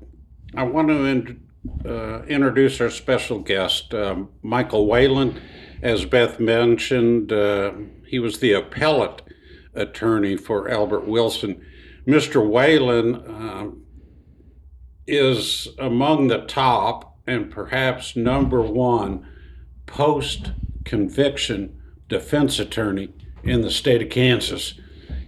I 0.56 0.64
want 0.64 0.88
to 0.88 1.06
in, 1.06 1.42
uh, 1.86 2.24
introduce 2.24 2.82
our 2.82 2.90
special 2.90 3.40
guest, 3.40 3.94
um, 3.94 4.30
Michael 4.42 4.88
Whalen. 4.88 5.40
As 5.82 6.06
Beth 6.06 6.40
mentioned, 6.40 7.32
uh, 7.32 7.72
he 8.06 8.20
was 8.20 8.40
the 8.40 8.54
appellate 8.54 9.22
attorney 9.74 10.36
for 10.36 10.70
Albert 10.70 11.08
Wilson. 11.08 11.66
Mr. 12.06 12.46
Whalen 12.46 13.16
uh, 13.16 13.70
is 15.08 15.68
among 15.78 16.28
the 16.28 16.42
top 16.46 17.18
and 17.26 17.50
perhaps 17.52 18.16
number 18.16 18.62
one 18.62 19.28
post 19.86 20.52
conviction 20.84 21.80
defense 22.08 22.60
attorney 22.60 23.14
in 23.44 23.62
the 23.62 23.72
state 23.72 24.02
of 24.02 24.10
Kansas. 24.10 24.74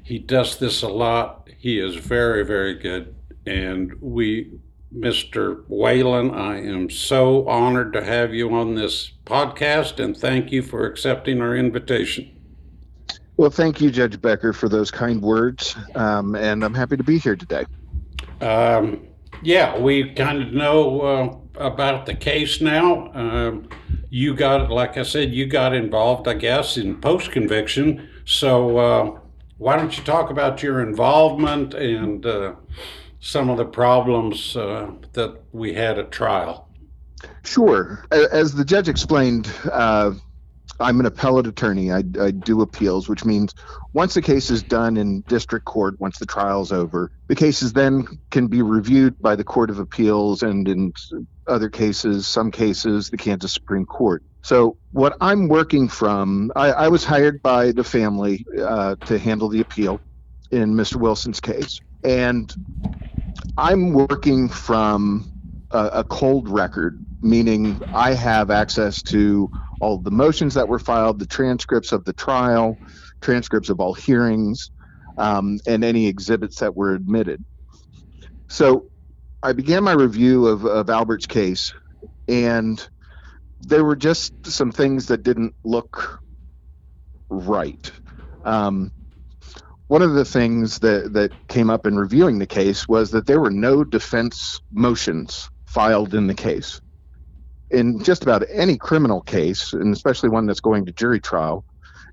He 0.03 0.20
does 0.20 0.58
this 0.58 0.81
a 0.81 0.89
lot. 0.89 1.48
He 1.58 1.79
is 1.79 1.96
very, 1.96 2.43
very 2.43 2.77
good. 2.77 3.15
And 3.46 3.93
we 4.01 4.60
Mr. 4.95 5.63
Whalen, 5.69 6.31
I 6.31 6.62
am 6.62 6.89
so 6.89 7.48
honored 7.48 7.93
to 7.93 8.03
have 8.03 8.33
you 8.33 8.53
on 8.53 8.75
this 8.75 9.12
podcast 9.25 10.03
and 10.03 10.15
thank 10.15 10.51
you 10.51 10.62
for 10.62 10.86
accepting 10.86 11.41
our 11.41 11.55
invitation. 11.55 12.29
Well, 13.38 13.50
thank 13.50 13.79
you, 13.79 13.89
Judge 13.89 14.21
Becker, 14.21 14.53
for 14.53 14.67
those 14.67 14.91
kind 14.91 15.21
words. 15.21 15.75
Um, 15.95 16.36
and 16.36 16.63
I'm 16.63 16.74
happy 16.74 16.98
to 16.98 17.03
be 17.03 17.17
here 17.17 17.36
today. 17.36 17.65
Um, 18.41 19.07
yeah, 19.41 19.77
we 19.79 20.12
kind 20.13 20.43
of 20.43 20.53
know 20.53 21.01
uh, 21.01 21.63
about 21.63 22.05
the 22.05 22.13
case 22.13 22.60
now. 22.62 23.12
Um, 23.13 23.69
you 24.10 24.36
got, 24.36 24.69
like 24.69 24.98
I 24.98 25.03
said, 25.03 25.33
you 25.33 25.45
got 25.48 25.74
involved, 25.74 26.27
I 26.27 26.33
guess, 26.33 26.77
in 26.77 27.00
post 27.00 27.31
conviction. 27.31 28.10
So 28.25 28.77
uh, 28.77 29.19
why 29.57 29.77
don't 29.77 29.98
you 29.98 30.03
talk 30.03 30.29
about 30.29 30.62
your 30.62 30.81
involvement 30.81 31.74
and 31.74 32.25
uh, 32.25 32.55
some 33.21 33.49
of 33.49 33.57
the 33.57 33.65
problems 33.65 34.57
uh, 34.57 34.91
that 35.13 35.39
we 35.53 35.73
had 35.73 35.97
at 35.97 36.11
trial. 36.11 36.67
Sure. 37.43 38.03
As 38.11 38.55
the 38.55 38.65
judge 38.65 38.89
explained, 38.89 39.49
uh, 39.71 40.11
I'm 40.79 40.99
an 40.99 41.05
appellate 41.05 41.45
attorney. 41.45 41.91
I, 41.91 41.99
I, 42.19 42.31
do 42.31 42.61
appeals, 42.61 43.07
which 43.07 43.23
means 43.23 43.53
once 43.93 44.15
the 44.15 44.21
case 44.23 44.49
is 44.49 44.63
done 44.63 44.97
in 44.97 45.21
district 45.21 45.65
court, 45.65 45.99
once 45.99 46.17
the 46.17 46.25
trial's 46.25 46.71
over, 46.71 47.11
the 47.27 47.35
cases 47.35 47.73
then 47.73 48.07
can 48.31 48.47
be 48.47 48.63
reviewed 48.63 49.21
by 49.21 49.35
the 49.35 49.43
Court 49.43 49.69
of 49.69 49.77
Appeals 49.77 50.41
and 50.41 50.67
in 50.67 50.91
other 51.45 51.69
cases, 51.69 52.27
some 52.27 52.49
cases, 52.49 53.11
the 53.11 53.17
Kansas 53.17 53.53
Supreme 53.53 53.85
Court. 53.85 54.23
So, 54.41 54.77
what 54.91 55.15
I'm 55.21 55.47
working 55.47 55.87
from, 55.87 56.51
I, 56.55 56.71
I 56.71 56.87
was 56.87 57.05
hired 57.05 57.43
by 57.43 57.71
the 57.71 57.83
family 57.83 58.43
uh, 58.59 58.95
to 59.05 59.19
handle 59.19 59.49
the 59.49 59.61
appeal 59.61 60.01
in 60.49 60.73
Mr. 60.73 60.95
Wilson's 60.95 61.39
case. 61.39 61.79
And 62.03 62.53
I'm 63.58 63.93
working 63.93 64.50
from 64.50 65.31
a, 65.72 65.86
a, 65.93 66.03
cold 66.03 66.50
record, 66.50 67.03
meaning 67.22 67.79
I 67.93 68.13
have 68.13 68.50
access 68.50 69.01
to 69.03 69.50
all 69.79 69.98
the 69.98 70.12
motions 70.12 70.53
that 70.55 70.67
were 70.67 70.79
filed, 70.79 71.20
the 71.20 71.27
transcripts 71.27 71.91
of 71.91 72.05
the 72.05 72.13
trial, 72.13 72.77
transcripts 73.22 73.70
of 73.70 73.79
all 73.79 73.93
hearings, 73.93 74.72
um, 75.17 75.60
and 75.67 75.84
any 75.84 76.08
exhibits 76.08 76.60
that 76.60 76.75
were 76.75 76.93
admitted. 76.93 77.43
So 78.48 78.86
I 79.43 79.53
began 79.53 79.84
my 79.84 79.93
review 79.93 80.48
of, 80.48 80.65
of 80.65 80.89
Albert's 80.89 81.27
case, 81.27 81.74
and 82.27 82.86
there 83.62 83.84
were 83.84 83.96
just 83.96 84.34
some 84.46 84.72
things 84.72 85.08
that 85.08 85.24
didn't 85.24 85.55
look 85.63 86.22
right. 87.29 87.91
Um, 88.43 88.91
one 89.91 90.01
of 90.01 90.13
the 90.13 90.24
things 90.24 90.79
that, 90.79 91.12
that 91.12 91.33
came 91.50 91.69
up 91.69 91.86
in 91.86 91.98
reviewing 91.98 92.39
the 92.39 92.48
case 92.48 92.88
was 92.88 93.12
that 93.12 93.25
there 93.25 93.41
were 93.41 93.51
no 93.51 93.83
defense 93.83 94.62
motions 94.71 95.50
filed 95.65 96.13
in 96.13 96.27
the 96.27 96.33
case. 96.33 96.79
In 97.71 98.01
just 98.01 98.24
about 98.24 98.45
any 98.50 98.77
criminal 98.77 99.19
case, 99.19 99.74
and 99.74 99.93
especially 99.93 100.29
one 100.29 100.45
that's 100.45 100.62
going 100.62 100.86
to 100.86 100.93
jury 100.93 101.19
trial, 101.19 101.65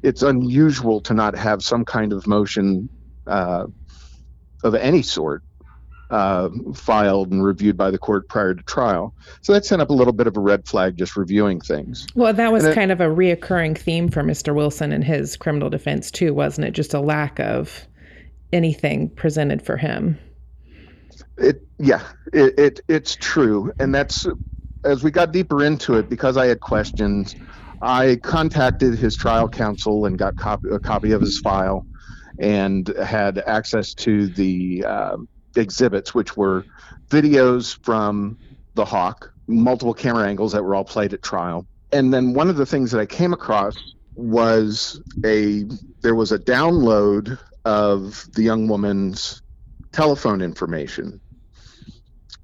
it's 0.03 0.23
unusual 0.23 1.01
to 1.03 1.15
not 1.15 1.37
have 1.39 1.63
some 1.63 1.85
kind 1.85 2.13
of 2.13 2.27
motion 2.27 2.91
uh, 3.29 3.67
of 4.65 4.75
any 4.75 5.03
sort 5.03 5.45
uh, 6.11 6.49
filed 6.75 7.31
and 7.31 7.45
reviewed 7.45 7.77
by 7.77 7.91
the 7.91 7.99
court 7.99 8.29
prior 8.29 8.55
to 8.55 8.63
trial. 8.65 9.15
So 9.43 9.53
that 9.53 9.65
sent 9.65 9.83
up 9.83 9.91
a 9.91 9.93
little 9.93 10.13
bit 10.13 10.27
of 10.27 10.37
a 10.37 10.41
red 10.41 10.67
flag 10.67 10.97
just 10.97 11.17
reviewing 11.17 11.61
things. 11.61 12.07
Well, 12.15 12.33
that 12.33 12.53
was 12.53 12.67
kind 12.75 12.91
of 12.91 13.01
a 13.01 13.07
reoccurring 13.07 13.77
theme 13.77 14.09
for 14.09 14.23
Mr. 14.23 14.55
Wilson 14.55 14.93
and 14.93 15.05
his 15.05 15.37
criminal 15.37 15.71
defense, 15.71 16.11
too, 16.11 16.33
wasn't 16.33 16.67
it? 16.67 16.71
Just 16.73 16.95
a 16.95 17.01
lack 17.01 17.39
of 17.41 17.87
anything 18.53 19.11
presented 19.11 19.63
for 19.63 19.77
him. 19.77 20.19
It, 21.37 21.63
yeah, 21.79 22.03
it, 22.33 22.59
it 22.59 22.81
it's 22.89 23.15
true. 23.15 23.73
And 23.79 23.95
that's 23.95 24.27
as 24.85 25.03
we 25.03 25.11
got 25.11 25.33
deeper 25.33 25.65
into 25.65 25.95
it, 25.95 26.09
because 26.09 26.37
I 26.37 26.47
had 26.47 26.61
questions, 26.61 27.37
I 27.83 28.17
contacted 28.23 28.99
his 28.99 29.17
trial 29.17 29.49
counsel 29.49 30.07
and 30.07 30.19
got 30.19 30.37
copy, 30.37 30.69
a 30.71 30.79
copy 30.79 31.13
of 31.13 31.21
his 31.21 31.39
file 31.41 31.87
and 32.39 32.89
had 33.05 33.39
access 33.39 33.95
to 33.95 34.29
the 34.29 34.85
uh, 34.87 35.17
exhibits, 35.59 36.15
which 36.15 36.37
were 36.37 36.65
videos 37.09 37.79
from 37.83 38.39
the 38.75 38.85
Hawk, 38.85 39.33
multiple 39.47 39.95
camera 39.95 40.27
angles 40.27 40.53
that 40.53 40.63
were 40.63 40.75
all 40.75 40.85
played 40.85 41.13
at 41.13 41.23
trial. 41.23 41.67
And 41.93 42.13
then 42.13 42.35
one 42.35 42.49
of 42.49 42.57
the 42.57 42.67
things 42.67 42.91
that 42.93 43.01
I 43.01 43.07
came 43.07 43.33
across 43.33 43.77
was 44.15 45.01
a 45.25 45.65
there 46.03 46.15
was 46.15 46.33
a 46.33 46.39
download 46.39 47.39
of 47.65 48.27
the 48.33 48.43
young 48.43 48.69
woman's 48.69 49.43
telephone 49.93 50.41
information. 50.41 51.21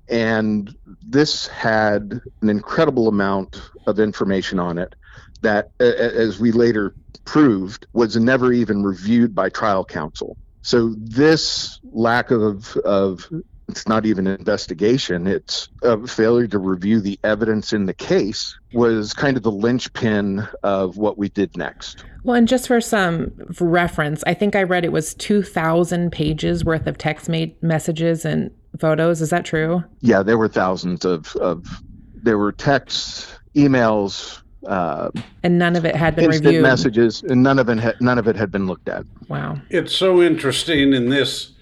And 0.09 0.75
this 1.03 1.47
had 1.47 2.21
an 2.43 2.49
incredible 2.51 3.09
amount 3.09 3.71
of 3.87 3.99
information 3.99 4.59
on 4.59 4.79
it 4.79 4.95
that, 5.41 5.71
as 5.81 6.39
we 6.39 6.53
later 6.53 6.95
proved, 7.25 7.87
was 7.93 8.17
never 8.17 8.53
even 8.53 8.83
reviewed 8.83 9.35
by 9.35 9.49
trial 9.49 9.85
counsel. 9.85 10.37
So 10.65 10.95
this 10.97 11.79
lack 11.93 12.31
of, 12.31 12.75
of 12.79 13.31
it's 13.69 13.87
not 13.87 14.07
even 14.07 14.27
an 14.27 14.39
investigation, 14.39 15.27
it's 15.27 15.69
a 15.83 16.07
failure 16.07 16.47
to 16.49 16.59
review 16.59 17.01
the 17.01 17.19
evidence 17.23 17.75
in 17.75 17.85
the 17.85 17.93
case 17.93 18.59
was 18.73 19.13
kind 19.13 19.37
of 19.37 19.43
the 19.43 19.51
linchpin 19.51 20.49
of 20.63 20.97
what 20.97 21.19
we 21.19 21.29
did 21.29 21.55
next. 21.55 22.05
Well, 22.25 22.35
and 22.37 22.49
just 22.49 22.67
for 22.67 22.81
some 22.81 23.31
reference, 23.61 24.25
I 24.27 24.33
think 24.33 24.57
I 24.57 24.63
read 24.63 24.87
it 24.87 24.93
was 24.93 25.15
2,000 25.15 26.11
pages 26.11 26.65
worth 26.65 26.87
of 26.87 26.97
text 26.97 27.29
messages 27.61 28.25
and 28.25 28.51
photos. 28.81 29.21
Is 29.21 29.29
that 29.31 29.45
true? 29.45 29.85
Yeah, 30.01 30.23
there 30.23 30.39
were 30.39 30.49
thousands 30.49 31.05
of, 31.05 31.37
of 31.37 31.67
there 32.15 32.39
were 32.39 32.53
texts, 32.53 33.39
emails, 33.55 34.41
uh, 34.67 35.11
and 35.43 35.59
none 35.59 35.77
of 35.77 35.85
it 35.85 35.95
had 35.97 36.17
been 36.17 36.31
reviewed. 36.31 36.63
messages, 36.63 37.23
and 37.23 37.43
none 37.43 37.59
of 37.59 37.69
it 37.69 37.79
had, 37.79 38.01
none 38.01 38.19
of 38.19 38.27
it 38.29 38.37
had 38.37 38.51
been 38.51 38.67
looked 38.67 38.89
at. 38.89 39.05
Wow. 39.29 39.61
It's 39.71 39.95
so 39.95 40.23
interesting 40.23 40.93
in 40.93 41.09
this 41.09 41.53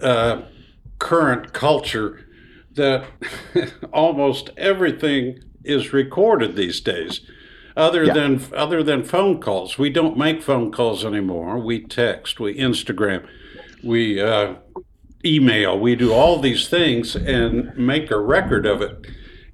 uh, 0.00 0.42
current 0.98 1.52
culture 1.52 2.26
that 2.74 3.04
almost 3.92 4.50
everything 4.56 5.40
is 5.64 5.92
recorded 5.92 6.56
these 6.56 6.80
days. 6.80 7.20
Other 7.76 8.04
Yeah. 8.04 8.14
than 8.14 8.40
other 8.54 8.82
than 8.82 9.04
phone 9.04 9.40
calls, 9.40 9.78
we 9.78 9.90
don't 9.90 10.16
make 10.18 10.42
phone 10.42 10.72
calls 10.72 11.04
anymore. 11.04 11.58
We 11.58 11.80
text, 11.80 12.40
we 12.40 12.54
Instagram, 12.56 13.26
we 13.82 14.20
uh, 14.20 14.54
email, 15.24 15.78
we 15.78 15.94
do 15.94 16.12
all 16.12 16.40
these 16.40 16.68
things 16.68 17.14
and 17.14 17.76
make 17.76 18.10
a 18.10 18.18
record 18.18 18.66
of 18.66 18.82
it. 18.82 19.06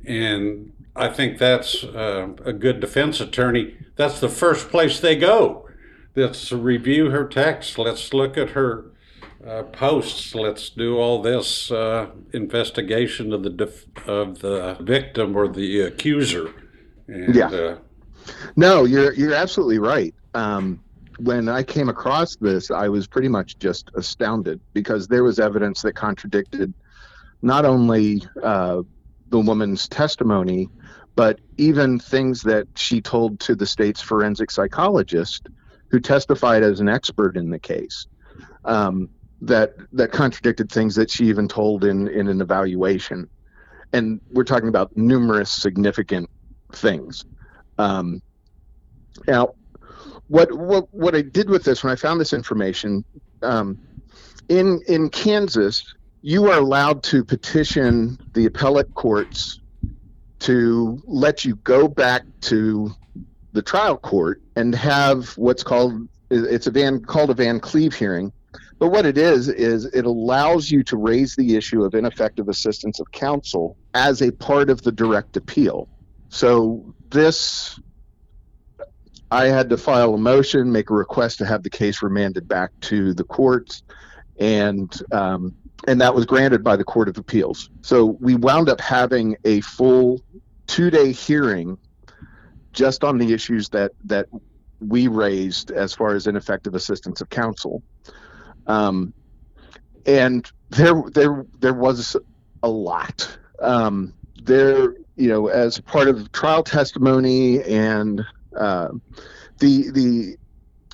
And 0.06 0.72
I 0.96 1.08
think 1.08 1.38
that's 1.38 1.84
uh, 1.84 2.28
a 2.44 2.52
good 2.52 2.80
defense 2.80 3.20
attorney. 3.20 3.76
That's 3.96 4.20
the 4.20 4.28
first 4.28 4.70
place 4.70 5.00
they 5.00 5.16
go. 5.16 5.68
Let's 6.14 6.50
review 6.52 7.10
her 7.10 7.26
text. 7.26 7.78
Let's 7.78 8.14
look 8.14 8.38
at 8.38 8.50
her 8.50 8.86
uh, 9.46 9.64
posts. 9.64 10.34
Let's 10.34 10.70
do 10.70 10.96
all 10.96 11.20
this 11.20 11.70
uh, 11.70 12.10
investigation 12.32 13.32
of 13.32 13.42
the 13.42 13.50
def- 13.50 13.86
of 14.06 14.40
the 14.40 14.76
victim 14.80 15.36
or 15.36 15.48
the 15.48 15.82
accuser. 15.82 16.52
And, 17.06 17.34
Yeah. 17.34 17.48
Uh, 17.48 17.78
No, 18.56 18.84
you're 18.84 19.12
you're 19.12 19.34
absolutely 19.34 19.78
right. 19.78 20.14
Um, 20.34 20.82
when 21.18 21.48
I 21.48 21.62
came 21.62 21.88
across 21.88 22.36
this, 22.36 22.70
I 22.70 22.88
was 22.88 23.06
pretty 23.06 23.28
much 23.28 23.58
just 23.58 23.90
astounded 23.94 24.60
because 24.72 25.08
there 25.08 25.24
was 25.24 25.38
evidence 25.38 25.82
that 25.82 25.94
contradicted 25.94 26.74
not 27.42 27.64
only 27.64 28.22
uh, 28.42 28.82
the 29.28 29.40
woman's 29.40 29.88
testimony, 29.88 30.68
but 31.16 31.40
even 31.56 31.99
things 31.99 32.42
that 32.42 32.68
she 32.76 33.00
told 33.00 33.40
to 33.40 33.56
the 33.56 33.66
state's 33.66 34.02
forensic 34.02 34.50
psychologist, 34.50 35.49
who 35.90 35.99
testified 35.99 36.62
as 36.62 36.80
an 36.80 36.88
expert 36.88 37.37
in 37.37 37.50
the 37.50 37.58
case. 37.58 38.06
Um, 38.64 39.08
that 39.42 39.75
that 39.92 40.12
contradicted 40.12 40.70
things 40.70 40.94
that 40.94 41.11
she 41.11 41.26
even 41.26 41.46
told 41.46 41.85
in 41.85 42.08
in 42.08 42.28
an 42.28 42.40
evaluation, 42.40 43.28
and 43.92 44.20
we're 44.32 44.44
talking 44.44 44.68
about 44.68 44.96
numerous 44.96 45.50
significant 45.50 46.29
things. 46.72 47.24
Um, 47.79 48.22
now, 49.26 49.50
what 50.29 50.52
what 50.52 50.87
what 50.92 51.14
I 51.14 51.22
did 51.22 51.50
with 51.50 51.64
this 51.64 51.85
when 51.85 51.92
I 51.92 51.96
found 51.96 52.20
this 52.20 52.33
information 52.33 53.05
um, 53.42 53.79
in 54.48 54.81
in 54.88 55.11
Kansas, 55.11 55.85
you 56.22 56.50
are 56.50 56.59
allowed 56.59 57.02
to 57.05 57.22
petition 57.24 58.18
the 58.33 58.46
appellate 58.46 58.92
courts 58.94 59.61
to 60.40 61.03
let 61.07 61.44
you 61.44 61.57
go 61.57 61.88
back 61.88 62.22
to 62.42 62.90
the 63.53 63.62
trial 63.62 63.96
court 63.96 64.42
and 64.55 64.75
have 64.75 65.37
what's 65.38 65.62
called 65.62 66.09
it's 66.31 66.66
a 66.66 66.70
van 66.70 67.03
called 67.05 67.31
a 67.31 67.35
Van 67.35 67.61
Cleave 67.61 67.94
hearing. 67.94 68.33
But 68.79 68.88
what 68.88 69.07
it 69.07 69.16
is 69.16 69.49
is 69.49 69.87
it 69.87 70.05
allows 70.05 70.70
you 70.70 70.83
to 70.85 70.96
raise 70.96 71.35
the 71.35 71.57
issue 71.57 71.85
of 71.85 71.94
ineffective 71.94 72.49
assistance 72.49 73.01
of 73.01 73.11
counsel 73.12 73.77
as 73.94 74.20
a 74.20 74.31
part 74.33 74.68
of 74.68 74.83
the 74.83 74.92
direct 74.92 75.37
appeal. 75.37 75.88
So 76.29 76.94
this 77.11 77.79
I 79.31 79.46
had 79.46 79.70
to 79.70 79.77
file 79.77 80.14
a 80.14 80.18
motion, 80.18 80.70
make 80.70 80.90
a 80.90 80.94
request 80.94 81.38
to 81.38 81.46
have 81.46 81.62
the 81.62 81.70
case 81.70 82.03
remanded 82.03 82.46
back 82.46 82.70
to 82.83 83.12
the 83.14 83.25
courts, 83.25 83.83
and 84.38 84.92
um, 85.11 85.55
and 85.86 86.00
that 86.00 86.14
was 86.14 86.26
granted 86.26 86.64
by 86.64 86.76
the 86.76 86.84
Court 86.84 87.08
of 87.08 87.18
Appeals. 87.18 87.70
So 87.82 88.16
we 88.20 88.34
wound 88.34 88.68
up 88.68 88.80
having 88.80 89.36
a 89.44 89.60
full 89.60 90.20
two-day 90.66 91.12
hearing 91.12 91.78
just 92.72 93.04
on 93.04 93.18
the 93.18 93.32
issues 93.32 93.68
that 93.70 93.92
that 94.04 94.26
we 94.80 95.08
raised 95.08 95.70
as 95.70 95.94
far 95.94 96.14
as 96.14 96.26
ineffective 96.26 96.74
assistance 96.74 97.20
of 97.20 97.30
counsel, 97.30 97.82
um, 98.66 99.14
and 100.04 100.50
there 100.70 101.02
there 101.12 101.46
there 101.58 101.74
was 101.74 102.16
a 102.62 102.68
lot. 102.68 103.38
Um, 103.60 104.12
there, 104.42 104.94
you 105.16 105.28
know, 105.28 105.48
as 105.48 105.80
part 105.80 106.08
of 106.08 106.30
trial 106.32 106.62
testimony 106.62 107.62
and 107.62 108.22
uh, 108.56 108.88
the 109.58 109.90
the 109.90 110.36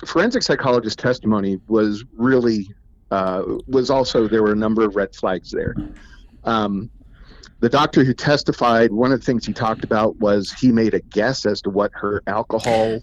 forensic 0.05 0.43
psychologist 0.43 0.99
testimony 0.99 1.59
was 1.67 2.05
really 2.15 2.73
uh, 3.13 3.43
was 3.67 3.89
also 3.91 4.27
there 4.27 4.41
were 4.41 4.53
a 4.53 4.55
number 4.65 4.83
of 4.83 4.95
red 4.95 5.13
flags 5.15 5.51
there. 5.51 5.75
Um, 6.45 6.89
the 7.59 7.69
doctor 7.69 8.03
who 8.03 8.13
testified, 8.13 8.91
one 8.91 9.11
of 9.11 9.19
the 9.19 9.25
things 9.25 9.45
he 9.45 9.53
talked 9.53 9.83
about 9.83 10.17
was 10.19 10.51
he 10.51 10.71
made 10.71 10.93
a 10.95 10.99
guess 10.99 11.45
as 11.45 11.61
to 11.61 11.69
what 11.69 11.91
her 11.93 12.23
alcohol 12.27 13.01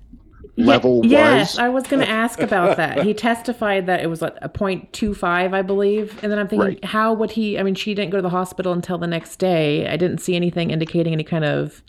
level 0.56 1.02
Ye- 1.04 1.12
yes, 1.12 1.52
was. 1.54 1.58
I 1.60 1.68
was 1.68 1.86
going 1.86 2.04
to 2.04 2.10
ask 2.10 2.40
about 2.40 2.76
that. 2.76 3.04
He 3.04 3.14
testified 3.28 3.86
that 3.86 4.00
it 4.00 4.08
was 4.08 4.20
like 4.20 4.36
a 4.42 4.48
0.25, 4.48 5.54
I 5.54 5.62
believe. 5.62 6.18
And 6.22 6.30
then 6.32 6.38
I'm 6.40 6.48
thinking, 6.48 6.68
Right. 6.68 6.84
how 6.84 7.14
would 7.14 7.30
he? 7.30 7.56
I 7.58 7.62
mean, 7.62 7.76
she 7.76 7.94
didn't 7.94 8.10
go 8.10 8.18
to 8.18 8.22
the 8.22 8.28
hospital 8.30 8.72
until 8.72 8.98
the 8.98 9.06
next 9.06 9.36
day. 9.36 9.86
I 9.88 9.96
didn't 9.96 10.18
see 10.18 10.34
anything 10.34 10.70
indicating 10.72 11.12
any 11.12 11.24
kind 11.24 11.44
of 11.44 11.82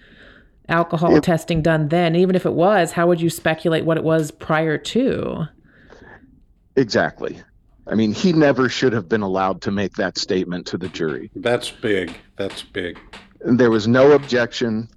alcohol 0.70 1.14
Yep. 1.14 1.24
testing 1.24 1.62
done 1.64 1.90
then. 1.90 2.16
Even 2.16 2.36
if 2.36 2.46
it 2.46 2.54
was, 2.54 2.92
how 2.92 3.08
would 3.08 3.20
you 3.20 3.30
speculate 3.32 3.84
what 3.84 3.98
it 3.98 4.04
was 4.04 4.30
prior 4.32 4.78
to? 4.78 5.48
Exactly. 6.78 7.42
I 7.88 7.96
mean, 7.96 8.14
he 8.14 8.32
never 8.34 8.70
should 8.70 8.94
have 8.94 9.10
been 9.10 9.22
allowed 9.22 9.62
to 9.64 9.72
make 9.72 9.96
that 9.96 10.18
statement 10.18 10.68
to 10.68 10.78
the 10.78 10.90
jury. 10.90 11.32
that's 11.36 11.72
big. 11.72 12.16
That's 12.38 12.62
big. 12.62 13.00
And 13.42 13.60
there 13.60 13.72
was 13.72 13.88
no 13.88 14.12
objection. 14.12 14.88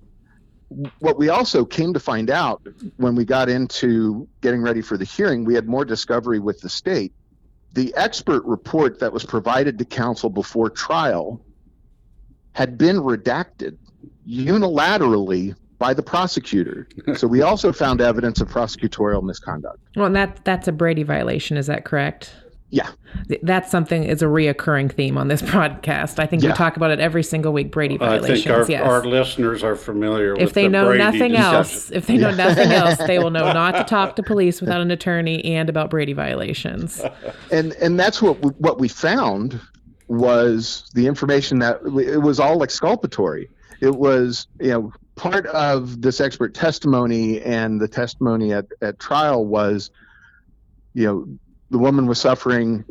What 0.99 1.19
we 1.19 1.29
also 1.29 1.65
came 1.65 1.95
to 1.95 2.01
find 2.01 2.31
out 2.31 2.67
when 2.97 3.15
we 3.15 3.25
got 3.25 3.49
into 3.49 4.29
getting 4.43 4.61
ready 4.61 4.83
for 4.83 4.99
the 4.99 5.05
hearing, 5.05 5.45
we 5.45 5.55
had 5.55 5.67
more 5.67 5.85
discovery 5.85 6.41
with 6.41 6.61
the 6.61 6.69
state. 6.69 7.13
The 7.73 7.93
expert 7.97 8.45
report 8.45 9.01
that 9.01 9.13
was 9.13 9.25
provided 9.25 9.79
to 9.79 9.85
counsel 9.85 10.31
before 10.31 10.71
trial 10.71 11.45
had 12.53 12.79
been 12.79 12.97
redacted 12.97 13.77
unilaterally 14.29 15.57
by 15.79 15.93
the 15.93 16.03
prosecutor. 16.03 16.89
so 17.17 17.27
we 17.27 17.43
also 17.43 17.73
found 17.73 18.01
evidence 18.01 18.41
of 18.41 18.49
prosecutorial 18.49 19.23
misconduct. 19.23 19.79
Well, 19.97 20.07
and 20.07 20.17
that 20.17 20.45
that's 20.45 20.69
a 20.69 20.73
Brady 20.73 21.03
violation. 21.03 21.57
Is 21.57 21.67
that 21.67 21.85
correct? 21.85 22.35
Yeah. 22.75 22.91
That's 23.43 23.71
something 23.71 24.03
is 24.03 24.21
a 24.21 24.25
reoccurring 24.25 24.93
theme 24.93 25.17
on 25.17 25.29
this 25.29 25.41
podcast. 25.57 26.19
I 26.19 26.27
think 26.27 26.43
we 26.43 26.49
talk 26.53 26.77
about 26.77 26.91
it 26.91 26.99
every 26.99 27.23
single 27.23 27.53
week. 27.53 27.71
Brady 27.71 27.95
I 27.95 27.99
violations. 27.99 28.43
think 28.43 28.57
our, 28.57 28.69
yes. 28.69 28.83
our 28.83 29.05
listeners 29.05 29.63
are 29.63 29.77
familiar 29.77 30.33
with 30.33 30.43
if 30.43 30.53
they 30.55 30.65
the 30.65 30.71
know 30.71 30.87
Brady 30.87 31.05
nothing 31.05 31.33
discussion. 31.33 31.55
else, 31.55 31.91
if 31.93 32.09
they 32.09 32.17
know 32.17 32.33
nothing 32.33 32.73
else, 32.73 32.99
they 33.07 33.21
will 33.21 33.31
know 33.31 33.53
not 33.53 33.77
to 33.77 33.85
talk 33.85 34.17
to 34.17 34.25
police 34.25 34.61
without 34.61 34.81
an 34.81 34.91
attorney 34.91 35.45
and 35.45 35.69
about 35.69 35.89
Brady 35.89 36.15
violations. 36.15 37.01
and 37.53 37.75
and 37.75 37.99
that's 37.99 38.21
what 38.21 38.43
we, 38.43 38.51
what 38.59 38.81
we 38.81 38.89
found 38.89 39.61
was 40.09 40.91
the 40.95 41.07
information 41.07 41.61
that 41.61 41.77
it 41.85 42.23
was 42.23 42.41
all 42.41 42.65
exculpatory. 42.65 43.49
It 43.81 43.95
was 43.95 44.49
you 44.59 44.71
know 44.71 44.93
part 45.15 45.47
of 45.47 46.03
this 46.03 46.21
expert 46.21 46.55
testimony 46.55 47.41
and 47.43 47.81
the 47.81 47.87
testimony 47.87 48.53
at, 48.53 48.67
at 48.83 48.99
trial 48.99 49.47
was 49.47 49.93
you 50.95 51.07
know 51.07 51.39
the 51.71 51.79
woman 51.79 52.07
was 52.07 52.21
suffering 52.21 52.85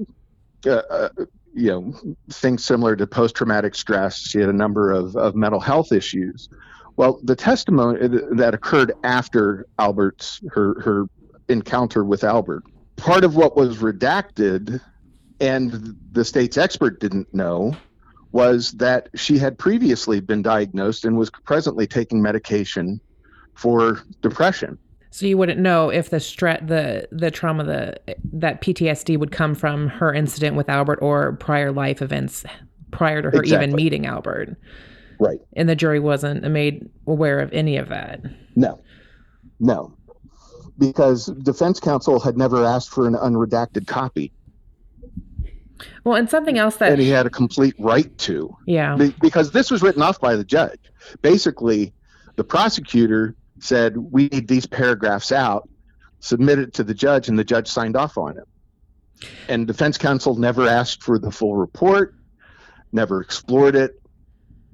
uh, 0.66 0.82
uh, 0.90 1.10
you 1.54 1.70
know 1.70 2.16
things 2.32 2.64
similar 2.64 2.96
to 2.96 3.08
post 3.08 3.36
traumatic 3.36 3.76
stress. 3.76 4.18
She 4.18 4.40
had 4.40 4.50
a 4.50 4.54
number 4.54 4.92
of, 4.92 5.16
of 5.16 5.36
mental 5.36 5.60
health 5.60 5.92
issues. 5.92 6.50
Well, 6.96 7.20
the 7.24 7.36
testimony 7.36 8.08
that 8.34 8.54
occurred 8.54 8.94
after 9.04 9.68
Albert's 9.80 10.42
her 10.52 10.80
her 10.82 11.06
encounter 11.50 12.04
with 12.04 12.24
Albert 12.24 12.64
part 12.96 13.24
of 13.24 13.36
what 13.36 13.56
was 13.56 13.78
redacted 13.78 14.80
and 15.40 15.96
the 16.12 16.24
state's 16.24 16.58
expert 16.58 17.00
didn't 17.00 17.34
know 17.34 17.76
was 18.32 18.72
that 18.74 19.10
she 19.16 19.38
had 19.38 19.58
previously 19.58 20.20
been 20.20 20.42
diagnosed 20.42 21.06
and 21.06 21.18
was 21.18 21.30
presently 21.30 21.86
taking 21.86 22.22
medication 22.22 23.00
for 23.54 24.02
depression. 24.22 24.78
So 25.14 25.28
you 25.28 25.38
wouldn't 25.38 25.60
know 25.60 25.90
if 25.90 26.10
the 26.10 26.18
stre- 26.18 26.68
the 26.68 27.08
the 27.12 27.30
trauma 27.30 27.64
the 27.64 28.16
that 28.34 28.62
PTSD 28.62 29.16
would 29.20 29.32
come 29.32 29.54
from 29.54 29.88
her 29.90 30.12
incident 30.12 30.56
with 30.56 30.70
Albert 30.70 30.98
or 31.04 31.34
prior 31.34 31.72
life 31.72 32.02
events 32.02 32.44
prior 32.90 33.22
to 33.22 33.30
her 33.30 33.42
Exactly. 33.44 33.66
even 33.68 33.76
meeting 33.76 34.06
Albert. 34.08 34.56
Right. 35.20 35.38
And 35.56 35.70
the 35.70 35.76
jury 35.76 36.00
wasn't 36.00 36.44
made 36.50 36.90
aware 37.06 37.40
of 37.40 37.54
any 37.54 37.78
of 37.78 37.90
that. 37.90 38.22
No. 38.56 38.80
No. 39.60 39.96
Because 40.80 41.28
defense 41.44 41.80
counsel 41.80 42.20
had 42.20 42.36
never 42.36 42.66
asked 42.66 42.90
for 42.90 43.08
an 43.08 43.14
unredacted 43.14 43.86
copy, 43.86 44.32
Well, 46.04 46.16
and 46.16 46.28
something 46.28 46.58
else 46.58 46.78
that 46.78 46.92
and 46.92 47.00
he 47.00 47.10
had 47.10 47.28
a 47.28 47.30
complete 47.30 47.76
right 47.78 48.18
to. 48.18 48.58
yeah. 48.66 48.98
Because 49.22 49.52
this 49.52 49.70
was 49.70 49.84
written 49.84 50.02
off 50.02 50.20
by 50.20 50.36
the 50.36 50.44
judge. 50.44 50.80
Basically, 51.22 51.94
the 52.36 52.44
prosecutor 52.44 53.36
said, 53.64 53.98
We 53.98 54.28
need 54.28 54.48
these 54.48 54.66
paragraphs 54.66 55.32
out, 55.32 55.70
submit 56.20 56.60
it 56.60 56.74
to 56.76 56.84
the 56.84 56.94
judge, 56.94 57.30
and 57.30 57.38
the 57.38 57.44
judge 57.44 57.68
signed 57.68 57.96
off 57.96 58.18
on 58.18 58.38
it. 58.38 58.48
And 59.48 59.68
defense 59.68 59.98
counsel 59.98 60.36
never 60.36 60.68
asked 60.68 61.04
for 61.04 61.18
the 61.18 61.32
full 61.32 61.56
report, 61.56 62.16
never 62.92 63.22
explored 63.22 63.76
it. 63.76 63.92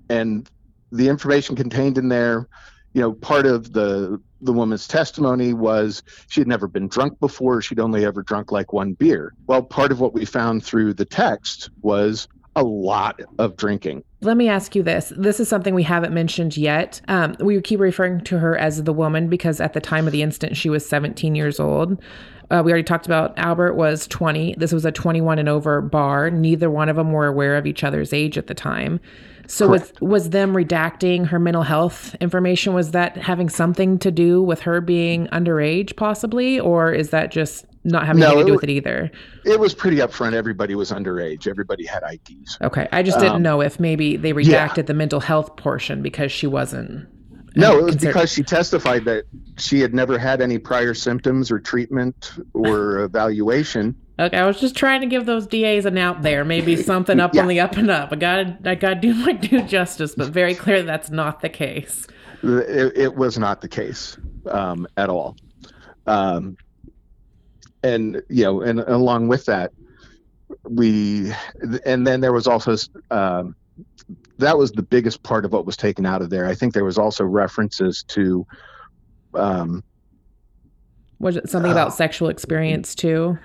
And 0.10 0.50
the 0.92 1.08
information 1.08 1.56
contained 1.56 1.98
in 1.98 2.10
there, 2.10 2.48
you 2.94 3.02
know, 3.02 3.14
part 3.14 3.46
of 3.46 3.72
the 3.74 4.22
the 4.42 4.54
woman's 4.54 4.88
testimony 4.88 5.54
was 5.54 6.02
she 6.30 6.40
had 6.40 6.48
never 6.48 6.68
been 6.68 6.88
drunk 6.88 7.20
before. 7.20 7.62
She'd 7.62 7.80
only 7.80 8.06
ever 8.06 8.24
drunk 8.24 8.52
like 8.52 8.72
one 8.72 8.94
beer. 8.94 9.34
Well, 9.48 9.62
part 9.62 9.92
of 9.92 10.00
what 10.00 10.14
we 10.14 10.24
found 10.24 10.64
through 10.64 10.94
the 10.94 11.06
text 11.06 11.70
was 11.82 12.28
a 12.56 12.64
lot 12.64 13.22
of 13.38 13.56
drinking. 13.56 14.04
Let 14.22 14.38
me 14.38 14.50
ask 14.50 14.76
you 14.76 14.84
this. 14.84 15.14
This 15.16 15.40
is 15.40 15.48
something 15.48 15.74
we 15.74 15.84
haven't 15.84 16.14
mentioned 16.14 16.58
yet. 16.58 17.02
Um, 17.08 17.36
we 17.40 17.60
keep 17.62 17.80
referring 17.80 18.22
to 18.22 18.40
her 18.40 18.58
as 18.58 18.84
the 18.84 18.94
woman 18.94 19.30
because 19.30 19.62
at 19.62 19.74
the 19.74 19.82
time 19.82 20.08
of 20.08 20.12
the 20.12 20.22
incident, 20.22 20.58
she 20.58 20.70
was 20.70 20.88
17 20.88 21.36
years 21.36 21.60
old. 21.60 22.02
Uh, 22.52 22.64
we 22.66 22.72
already 22.72 22.84
talked 22.84 23.06
about 23.06 23.38
Albert 23.38 23.76
was 23.76 24.08
20. 24.08 24.56
This 24.58 24.74
was 24.74 24.84
a 24.84 24.92
21 24.92 25.40
and 25.40 25.48
over 25.48 25.82
bar. 25.82 26.32
Neither 26.32 26.70
one 26.70 26.90
of 26.90 26.96
them 26.96 27.12
were 27.12 27.28
aware 27.28 27.56
of 27.56 27.68
each 27.68 27.84
other's 27.84 28.12
age 28.12 28.38
at 28.38 28.48
the 28.48 28.56
time. 28.56 29.00
So 29.48 29.68
was 29.68 29.94
was 30.00 30.30
them 30.30 30.54
redacting 30.54 31.26
her 31.26 31.40
mental 31.40 31.64
health 31.64 32.16
information? 32.22 32.74
Was 32.74 32.92
that 32.92 33.18
having 33.18 33.50
something 33.50 33.98
to 33.98 34.12
do 34.12 34.44
with 34.44 34.62
her 34.62 34.80
being 34.80 35.26
underage, 35.28 35.96
possibly, 35.96 36.60
or 36.60 36.94
is 36.94 37.10
that 37.10 37.32
just 37.32 37.66
not 37.90 38.06
having 38.06 38.22
No, 38.22 38.28
anything 38.28 38.46
to 38.46 38.48
do 38.48 38.54
it 38.54 38.56
with 38.56 38.64
it 38.64 38.70
either? 38.72 39.12
it 39.46 39.60
was 39.60 39.74
pretty 39.74 39.98
upfront. 39.98 40.34
Everybody 40.34 40.76
was 40.76 40.92
underage. 40.92 41.48
Everybody 41.48 41.86
had 41.86 42.04
IDs. 42.04 42.58
Okay, 42.62 42.88
I 42.92 43.04
just 43.04 43.20
didn't 43.20 43.36
Um, 43.36 43.42
know 43.44 43.62
if 43.62 43.80
maybe 43.80 44.16
they 44.18 44.32
yeah. 44.32 44.68
the 44.74 44.94
mental 44.94 45.20
health 45.20 45.56
portion 45.58 46.02
because 46.02 46.32
she 46.32 46.48
wasn't. 46.48 47.08
No, 47.56 47.80
it 47.80 47.84
was 47.84 47.96
because 47.98 48.32
she 48.32 48.44
testified 48.44 49.06
that 49.06 49.26
she 49.58 49.80
had 49.80 49.94
never 49.94 50.18
had 50.18 50.40
any 50.42 50.60
prior 50.60 50.94
symptoms 50.94 51.52
or 51.52 51.60
treatment 51.60 52.34
or 52.54 53.00
evaluation. 53.04 53.96
Okay, 54.20 54.38
I 54.38 54.46
was 54.46 54.60
just 54.60 54.76
trying 54.76 55.02
to 55.02 55.08
give 55.08 55.26
those 55.26 55.48
DAs 55.48 55.86
an 55.86 55.98
out 55.98 56.22
there, 56.22 56.46
maybe 56.46 56.76
something 56.82 57.20
up 57.20 57.34
Yeah. 57.34 57.42
on 57.42 57.48
the 57.48 57.60
up 57.60 57.76
and 57.78 57.90
up. 57.90 58.12
I 58.12 58.16
got 58.18 58.68
I 58.68 58.76
got 58.76 58.90
to 58.96 58.96
do 59.00 59.14
my 59.16 59.32
due 59.48 59.64
justice, 59.64 60.14
but 60.16 60.30
very 60.30 60.54
clear 60.56 60.84
that's 60.84 61.10
not 61.10 61.42
the 61.42 61.50
case. 61.50 62.06
It, 62.44 62.98
it 62.98 63.16
was 63.16 63.38
not 63.40 63.62
the 63.62 63.68
case 63.68 64.18
um, 64.50 64.88
at 64.96 65.10
all. 65.10 65.36
Um, 66.08 66.56
and 67.84 68.22
you 68.30 68.44
know, 68.44 68.62
and 68.62 68.80
along 68.82 69.28
with 69.28 69.46
that, 69.46 69.72
we, 70.70 71.32
and 71.86 72.06
then 72.06 72.22
there 72.22 72.34
was 72.34 72.48
also 72.48 72.76
um, 73.12 73.56
that 74.38 74.58
was 74.58 74.72
the 74.72 74.82
biggest 74.82 75.24
part 75.24 75.46
of 75.46 75.52
what 75.52 75.66
was 75.66 75.78
taken 75.78 76.06
out 76.06 76.22
of 76.22 76.30
there. 76.30 76.46
I 76.46 76.56
think 76.56 76.74
there 76.74 76.86
was 76.86 76.98
also 76.98 77.24
references 77.24 78.04
to. 78.10 78.46
Um, 79.34 79.84
Was 81.20 81.36
it 81.38 81.50
something 81.50 81.70
Uh, 81.72 81.76
about 81.76 81.94
sexual 81.94 82.30
experience 82.30 82.96
too? 82.96 83.38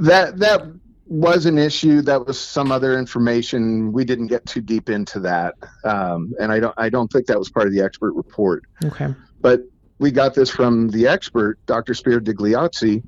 that 0.00 0.38
that 0.38 0.62
was 1.06 1.44
an 1.44 1.58
issue 1.58 2.00
that 2.00 2.26
was 2.26 2.40
some 2.40 2.72
other 2.72 2.98
information 2.98 3.92
we 3.92 4.02
didn't 4.06 4.28
get 4.28 4.44
too 4.46 4.62
deep 4.62 4.88
into 4.88 5.20
that 5.20 5.54
um, 5.84 6.32
and 6.40 6.50
i 6.50 6.58
don't 6.58 6.74
i 6.78 6.88
don't 6.88 7.12
think 7.12 7.26
that 7.26 7.38
was 7.38 7.50
part 7.50 7.66
of 7.66 7.72
the 7.74 7.82
expert 7.82 8.14
report 8.14 8.62
Okay. 8.82 9.14
but 9.42 9.60
we 9.98 10.10
got 10.10 10.32
this 10.34 10.48
from 10.48 10.88
the 10.88 11.06
expert 11.06 11.58
dr 11.66 11.92
spear 11.92 12.18
digliazzi 12.18 13.02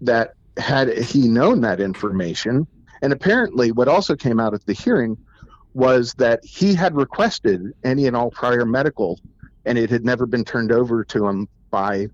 that 0.00 0.32
had 0.56 0.96
he 0.98 1.28
known 1.28 1.60
that 1.60 1.80
information 1.80 2.66
and 3.02 3.12
apparently 3.12 3.70
what 3.72 3.88
also 3.88 4.16
came 4.16 4.40
out 4.40 4.54
at 4.54 4.64
the 4.66 4.72
hearing 4.72 5.16
was 5.74 6.14
that 6.14 6.40
he 6.44 6.74
had 6.74 6.94
requested 6.96 7.72
any 7.84 8.06
and 8.06 8.16
all 8.16 8.30
prior 8.30 8.64
medical 8.64 9.20
and 9.64 9.78
it 9.78 9.90
had 9.90 10.04
never 10.04 10.26
been 10.26 10.44
turned 10.44 10.72
over 10.72 11.04
to 11.04 11.26
him 11.26 11.48
by 11.70 12.06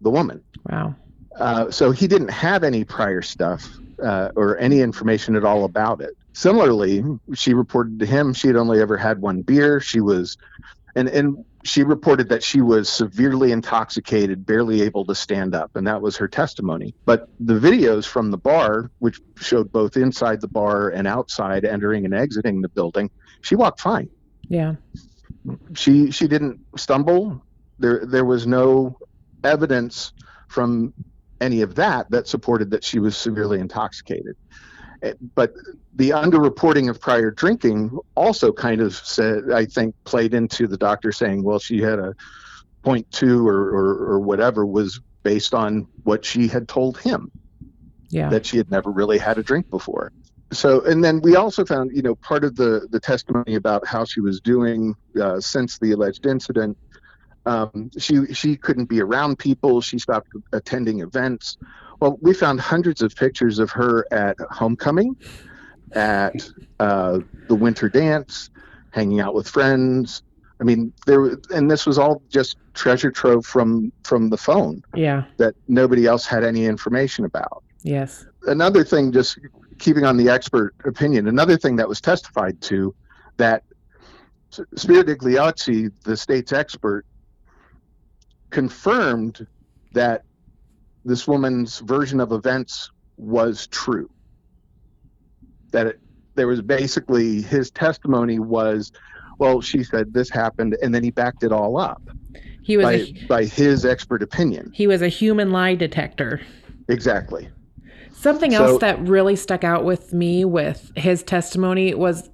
the 0.00 0.10
woman 0.10 0.42
Wow. 0.70 0.94
uh, 1.38 1.70
so 1.70 1.90
he 1.90 2.06
didn't 2.06 2.30
have 2.30 2.64
any 2.64 2.84
prior 2.84 3.20
stuff 3.22 3.68
uh, 4.02 4.30
or 4.36 4.56
any 4.58 4.80
information 4.80 5.36
at 5.36 5.44
all 5.44 5.64
about 5.64 6.00
it. 6.00 6.10
Similarly, 6.32 7.04
she 7.34 7.52
reported 7.54 7.98
to 7.98 8.06
him 8.06 8.32
she 8.32 8.46
had 8.46 8.56
only 8.56 8.80
ever 8.80 8.96
had 8.96 9.20
one 9.20 9.42
beer. 9.42 9.80
She 9.80 10.00
was, 10.00 10.38
and 10.94 11.08
and 11.08 11.44
she 11.64 11.82
reported 11.82 12.28
that 12.30 12.42
she 12.42 12.60
was 12.60 12.88
severely 12.88 13.52
intoxicated, 13.52 14.46
barely 14.46 14.82
able 14.82 15.04
to 15.04 15.14
stand 15.14 15.54
up, 15.54 15.76
and 15.76 15.86
that 15.86 16.00
was 16.00 16.16
her 16.16 16.28
testimony. 16.28 16.94
But 17.04 17.28
the 17.38 17.58
videos 17.58 18.06
from 18.06 18.30
the 18.30 18.38
bar, 18.38 18.90
which 18.98 19.20
showed 19.36 19.70
both 19.70 19.96
inside 19.96 20.40
the 20.40 20.48
bar 20.48 20.88
and 20.88 21.06
outside, 21.06 21.64
entering 21.64 22.04
and 22.04 22.14
exiting 22.14 22.62
the 22.62 22.68
building, 22.68 23.10
she 23.42 23.56
walked 23.56 23.80
fine. 23.80 24.08
Yeah. 24.48 24.76
She 25.74 26.10
she 26.10 26.28
didn't 26.28 26.60
stumble. 26.76 27.42
There 27.78 28.04
there 28.06 28.24
was 28.24 28.46
no 28.46 28.98
evidence 29.44 30.12
from 30.48 30.92
any 31.40 31.62
of 31.62 31.74
that 31.76 32.10
that 32.10 32.26
supported 32.26 32.70
that 32.70 32.84
she 32.84 32.98
was 32.98 33.16
severely 33.16 33.60
intoxicated. 33.60 34.36
But 35.34 35.52
the 35.94 36.10
underreporting 36.10 36.90
of 36.90 37.00
prior 37.00 37.30
drinking 37.30 37.98
also 38.14 38.52
kind 38.52 38.80
of 38.80 38.94
said, 38.94 39.50
I 39.52 39.64
think, 39.64 39.94
played 40.04 40.34
into 40.34 40.66
the 40.66 40.76
doctor 40.76 41.12
saying, 41.12 41.42
well, 41.42 41.58
she 41.58 41.80
had 41.80 41.98
a 41.98 42.14
point 42.82 43.10
two 43.10 43.46
or, 43.46 43.68
or, 43.70 44.12
or 44.12 44.20
whatever 44.20 44.64
was 44.66 45.00
based 45.22 45.54
on 45.54 45.86
what 46.04 46.24
she 46.24 46.48
had 46.48 46.68
told 46.68 46.98
him 46.98 47.30
Yeah. 48.08 48.30
that 48.30 48.46
she 48.46 48.56
had 48.56 48.70
never 48.70 48.90
really 48.90 49.18
had 49.18 49.38
a 49.38 49.42
drink 49.42 49.68
before. 49.70 50.12
So, 50.52 50.80
and 50.84 51.04
then 51.04 51.20
we 51.20 51.36
also 51.36 51.64
found, 51.64 51.92
you 51.94 52.02
know, 52.02 52.16
part 52.16 52.42
of 52.42 52.56
the 52.56 52.88
the 52.90 52.98
testimony 52.98 53.54
about 53.54 53.86
how 53.86 54.04
she 54.04 54.20
was 54.20 54.40
doing 54.40 54.96
uh, 55.20 55.38
since 55.40 55.78
the 55.78 55.92
alleged 55.92 56.26
incident. 56.26 56.76
Um, 57.46 57.90
she 57.98 58.26
she 58.34 58.56
couldn't 58.56 58.86
be 58.86 59.00
around 59.00 59.38
people. 59.38 59.80
She 59.80 59.98
stopped 59.98 60.28
attending 60.52 61.00
events. 61.00 61.56
Well, 62.00 62.18
we 62.22 62.32
found 62.32 62.60
hundreds 62.60 63.02
of 63.02 63.14
pictures 63.14 63.58
of 63.58 63.70
her 63.72 64.06
at 64.10 64.36
homecoming, 64.50 65.16
at 65.92 66.34
uh, 66.78 67.20
the 67.48 67.54
winter 67.54 67.88
dance, 67.88 68.50
hanging 68.90 69.20
out 69.20 69.34
with 69.34 69.46
friends. 69.46 70.22
I 70.60 70.64
mean, 70.64 70.92
there 71.06 71.36
and 71.54 71.70
this 71.70 71.86
was 71.86 71.98
all 71.98 72.22
just 72.28 72.56
treasure 72.74 73.10
trove 73.10 73.46
from 73.46 73.92
from 74.04 74.30
the 74.30 74.36
phone 74.36 74.82
yeah. 74.94 75.24
that 75.38 75.54
nobody 75.68 76.06
else 76.06 76.26
had 76.26 76.44
any 76.44 76.66
information 76.66 77.24
about 77.24 77.62
Yes. 77.82 78.26
another 78.46 78.84
thing, 78.84 79.10
just 79.12 79.38
keeping 79.78 80.04
on 80.04 80.16
the 80.18 80.28
expert 80.28 80.74
opinion, 80.84 81.28
another 81.28 81.56
thing 81.56 81.76
that 81.76 81.88
was 81.88 82.00
testified 82.00 82.60
to 82.62 82.94
that 83.38 83.62
S- 84.52 84.60
Spiro 84.76 85.02
the 85.02 86.16
state's 86.16 86.52
expert, 86.52 87.06
confirmed 88.50 89.46
that 89.92 90.24
this 91.04 91.26
woman's 91.26 91.78
version 91.80 92.20
of 92.20 92.32
events 92.32 92.90
was 93.16 93.66
true. 93.68 94.10
That 95.72 95.86
it, 95.86 96.00
there 96.34 96.46
was 96.46 96.62
basically 96.62 97.42
his 97.42 97.70
testimony 97.70 98.38
was, 98.38 98.92
well, 99.38 99.60
she 99.60 99.82
said 99.84 100.12
this 100.12 100.30
happened, 100.30 100.76
and 100.82 100.94
then 100.94 101.02
he 101.04 101.10
backed 101.10 101.42
it 101.44 101.52
all 101.52 101.78
up 101.78 102.02
He 102.62 102.76
was 102.76 102.84
by, 102.84 102.92
a, 102.92 103.26
by 103.28 103.44
his 103.44 103.84
expert 103.84 104.22
opinion. 104.22 104.70
he 104.74 104.86
was 104.86 105.02
a 105.02 105.08
human 105.08 105.50
lie 105.50 105.74
detector. 105.74 106.40
Exactly. 106.88 107.48
Something 108.12 108.50
So- 108.52 108.64
else 108.64 108.80
that 108.80 109.00
really 109.06 109.36
stuck 109.36 109.64
out 109.64 109.84
with 109.84 110.12
me 110.12 110.44
with 110.44 110.92
his 110.96 111.22
testimony 111.22 111.94
was, 111.94 112.28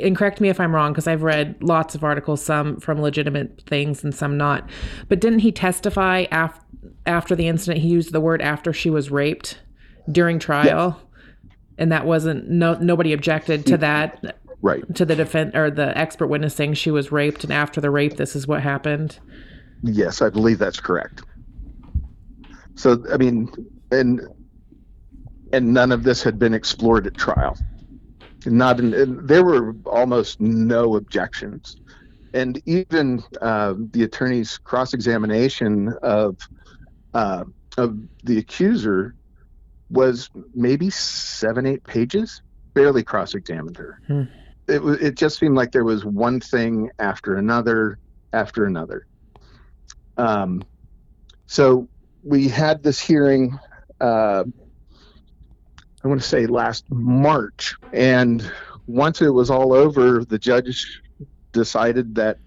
and 0.00 0.14
correct 0.16 0.40
me 0.40 0.48
if 0.50 0.60
I'm 0.60 0.74
wrong, 0.74 0.92
because 0.92 1.06
I've 1.08 1.22
read 1.22 1.56
lots 1.62 1.94
of 1.94 2.04
articles, 2.04 2.44
some 2.44 2.78
from 2.80 3.00
legitimate 3.00 3.62
things 3.66 4.04
and 4.04 4.14
some 4.14 4.36
not. 4.36 4.68
But 5.08 5.20
didn't 5.20 5.40
he 5.40 5.50
testify 5.50 6.26
af- 6.30 6.60
after 7.06 7.34
the 7.34 7.48
incident? 7.48 7.82
He 7.82 7.88
used 7.88 8.12
the 8.12 8.20
word 8.20 8.42
after 8.42 8.72
she 8.72 8.90
was 8.90 9.10
raped 9.10 9.58
during 10.10 10.38
trial, 10.38 11.00
and 11.78 11.92
that 11.92 12.06
wasn't 12.06 12.48
no 12.48 12.74
nobody 12.74 13.12
objected 13.12 13.66
to 13.66 13.76
that 13.78 14.38
Right. 14.62 14.82
to 14.94 15.04
the 15.04 15.14
defense 15.14 15.54
or 15.54 15.70
the 15.70 15.96
expert 15.96 16.26
witness 16.28 16.54
saying 16.54 16.74
she 16.74 16.90
was 16.90 17.12
raped, 17.12 17.44
and 17.44 17.52
after 17.52 17.80
the 17.80 17.90
rape, 17.90 18.16
this 18.16 18.34
is 18.34 18.46
what 18.46 18.62
happened. 18.62 19.18
Yes, 19.82 20.22
I 20.22 20.30
believe 20.30 20.58
that's 20.58 20.80
correct. 20.80 21.22
So, 22.74 23.02
I 23.12 23.16
mean, 23.16 23.50
and 23.90 24.20
and 25.52 25.72
none 25.72 25.92
of 25.92 26.02
this 26.02 26.22
had 26.22 26.38
been 26.38 26.54
explored 26.54 27.06
at 27.06 27.14
trial. 27.14 27.56
Not 28.44 28.78
in, 28.80 28.94
and 28.94 29.28
there 29.28 29.44
were 29.44 29.74
almost 29.86 30.40
no 30.40 30.96
objections, 30.96 31.76
and 32.32 32.60
even 32.66 33.22
uh, 33.42 33.74
the 33.92 34.04
attorney's 34.04 34.58
cross 34.58 34.94
examination 34.94 35.94
of 36.02 36.38
uh, 37.16 37.44
of 37.78 37.98
the 38.24 38.36
accuser 38.36 39.14
was 39.88 40.28
maybe 40.54 40.90
seven 40.90 41.64
eight 41.64 41.82
pages. 41.84 42.42
Barely 42.74 43.02
cross 43.02 43.34
examined 43.34 43.78
her. 43.78 44.00
Hmm. 44.06 44.22
It 44.68 44.82
was. 44.82 45.00
It 45.00 45.14
just 45.14 45.38
seemed 45.38 45.54
like 45.54 45.72
there 45.72 45.84
was 45.84 46.04
one 46.04 46.40
thing 46.40 46.90
after 46.98 47.36
another 47.36 47.98
after 48.34 48.66
another. 48.66 49.06
Um, 50.18 50.62
so 51.46 51.88
we 52.22 52.48
had 52.48 52.82
this 52.82 53.00
hearing. 53.00 53.58
Uh, 53.98 54.44
I 56.04 56.08
want 56.08 56.20
to 56.20 56.28
say 56.28 56.46
last 56.46 56.84
March, 56.90 57.76
and 57.94 58.44
once 58.86 59.22
it 59.22 59.30
was 59.30 59.48
all 59.48 59.72
over, 59.72 60.22
the 60.22 60.38
judge 60.38 61.00
decided 61.52 62.14
that 62.16 62.38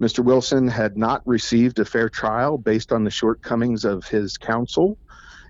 Mr. 0.00 0.24
Wilson 0.24 0.66
had 0.66 0.96
not 0.96 1.22
received 1.26 1.78
a 1.78 1.84
fair 1.84 2.08
trial 2.08 2.58
based 2.58 2.92
on 2.92 3.04
the 3.04 3.10
shortcomings 3.10 3.84
of 3.84 4.04
his 4.06 4.36
counsel 4.36 4.98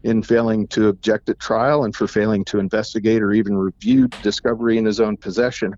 in 0.03 0.23
failing 0.23 0.67
to 0.69 0.89
object 0.89 1.29
at 1.31 1.39
trial 1.41 1.85
and 1.85 1.97
for 1.97 2.07
failing 2.07 2.45
to 2.45 2.59
investigate 2.59 3.23
or 3.23 3.33
even 3.33 3.57
review 3.57 4.07
discovery 4.23 4.77
in 4.77 4.85
his 4.85 5.01
own 5.01 5.17
possession. 5.17 5.75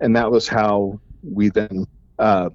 And 0.00 0.16
that 0.16 0.30
was 0.30 0.48
how 0.48 0.98
we 1.22 1.50
then, 1.50 1.86
uh, 2.18 2.48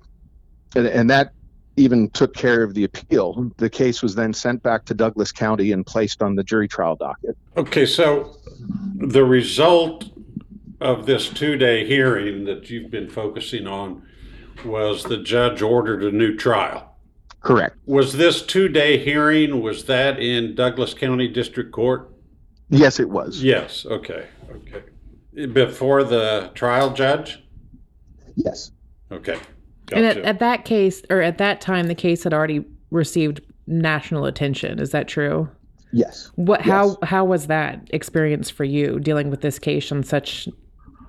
and, 0.75 0.87
and 0.87 1.09
that 1.11 1.33
even 1.77 2.09
took 2.09 2.33
care 2.33 2.63
of 2.63 2.73
the 2.73 2.83
appeal. 2.83 3.51
The 3.57 3.69
case 3.69 4.01
was 4.01 4.15
then 4.15 4.33
sent 4.33 4.63
back 4.63 4.85
to 4.85 4.95
Douglas 4.95 5.31
County 5.31 5.71
and 5.71 5.85
placed 5.85 6.23
on 6.23 6.35
the 6.35 6.43
jury 6.43 6.67
trial 6.67 6.95
docket. 6.95 7.37
Okay, 7.55 7.85
so 7.85 8.37
the 8.95 9.23
result 9.23 10.05
of 10.81 11.05
this 11.05 11.29
two-day 11.29 11.85
hearing 11.85 12.45
that 12.45 12.71
you've 12.71 12.89
been 12.89 13.07
focusing 13.09 13.67
on 13.67 14.03
was 14.65 15.03
the 15.03 15.17
judge 15.17 15.61
ordered 15.61 16.03
a 16.03 16.11
new 16.11 16.35
trial. 16.35 16.95
Correct. 17.41 17.77
Was 17.85 18.13
this 18.13 18.41
two-day 18.41 18.97
hearing, 18.97 19.61
was 19.61 19.85
that 19.85 20.19
in 20.19 20.55
Douglas 20.55 20.93
County 20.93 21.27
District 21.27 21.71
Court? 21.71 22.11
Yes, 22.69 22.99
it 22.99 23.09
was. 23.09 23.41
Yes, 23.41 23.85
okay, 23.85 24.27
okay. 24.51 24.83
Before 25.47 26.03
the 26.03 26.51
trial 26.55 26.91
judge? 26.91 27.43
Yes. 28.35 28.71
Okay. 29.11 29.39
And 29.93 30.05
at, 30.05 30.17
at 30.17 30.39
that 30.39 30.65
case, 30.65 31.01
or 31.09 31.21
at 31.21 31.37
that 31.37 31.61
time, 31.61 31.87
the 31.87 31.95
case 31.95 32.23
had 32.23 32.33
already 32.33 32.65
received 32.91 33.41
national 33.67 34.25
attention. 34.25 34.79
Is 34.79 34.91
that 34.91 35.07
true? 35.07 35.49
Yes. 35.93 36.31
What? 36.35 36.61
How? 36.61 36.87
Yes. 36.87 36.97
How 37.03 37.23
was 37.23 37.47
that 37.47 37.87
experience 37.91 38.49
for 38.49 38.65
you 38.65 38.99
dealing 38.99 39.29
with 39.29 39.41
this 39.41 39.59
case 39.59 39.89
and 39.91 40.05
such 40.05 40.49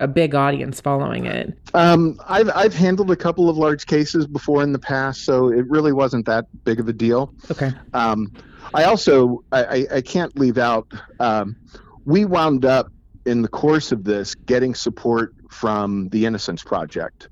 a 0.00 0.08
big 0.08 0.34
audience 0.34 0.80
following 0.80 1.26
it? 1.26 1.58
Um, 1.74 2.20
I've 2.26 2.50
I've 2.54 2.74
handled 2.74 3.10
a 3.10 3.16
couple 3.16 3.48
of 3.48 3.56
large 3.56 3.86
cases 3.86 4.26
before 4.26 4.62
in 4.62 4.72
the 4.72 4.78
past, 4.78 5.24
so 5.24 5.48
it 5.48 5.68
really 5.68 5.92
wasn't 5.92 6.26
that 6.26 6.46
big 6.64 6.80
of 6.80 6.88
a 6.88 6.92
deal. 6.92 7.34
Okay. 7.50 7.72
Um, 7.92 8.32
I 8.74 8.84
also 8.84 9.44
I, 9.52 9.64
I, 9.64 9.86
I 9.96 10.00
can't 10.00 10.36
leave 10.38 10.58
out. 10.58 10.92
Um, 11.20 11.56
we 12.04 12.24
wound 12.24 12.64
up 12.64 12.90
in 13.26 13.42
the 13.42 13.48
course 13.48 13.92
of 13.92 14.04
this 14.04 14.34
getting 14.34 14.74
support 14.74 15.34
from 15.50 16.08
the 16.10 16.26
Innocence 16.26 16.62
Project, 16.62 17.28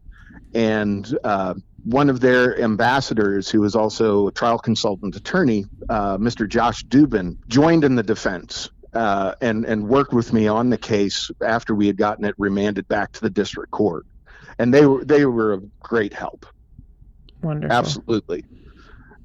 and 0.55 1.19
uh, 1.25 1.55
one 1.87 2.11
of 2.11 2.19
their 2.19 2.61
ambassadors, 2.61 3.49
who 3.49 3.63
is 3.63 3.77
also 3.77 4.27
a 4.27 4.33
trial 4.33 4.59
consultant 4.59 5.15
attorney, 5.15 5.67
uh, 5.89 6.19
Mr. 6.19 6.49
Josh 6.49 6.85
Dubin, 6.85 7.37
joined 7.47 7.85
in 7.85 7.95
the 7.95 8.03
defense. 8.03 8.71
Uh, 8.97 9.35
and 9.43 9.67
and 9.67 9.87
worked 9.87 10.15
with 10.15 10.33
me 10.33 10.49
on 10.49 10.71
the 10.71 10.79
case 10.79 11.31
after 11.43 11.75
we 11.75 11.87
had 11.87 11.99
gotten 11.99 12.25
it 12.25 12.35
remanded 12.39 12.89
back 12.89 13.13
to 13.13 13.21
the 13.21 13.29
district 13.29 13.71
court, 13.71 14.07
and 14.59 14.73
they 14.73 14.87
were 14.87 15.05
they 15.05 15.27
were 15.27 15.53
of 15.53 15.81
great 15.81 16.15
help. 16.15 16.47
Wonderful. 17.43 17.77
Absolutely. 17.77 18.43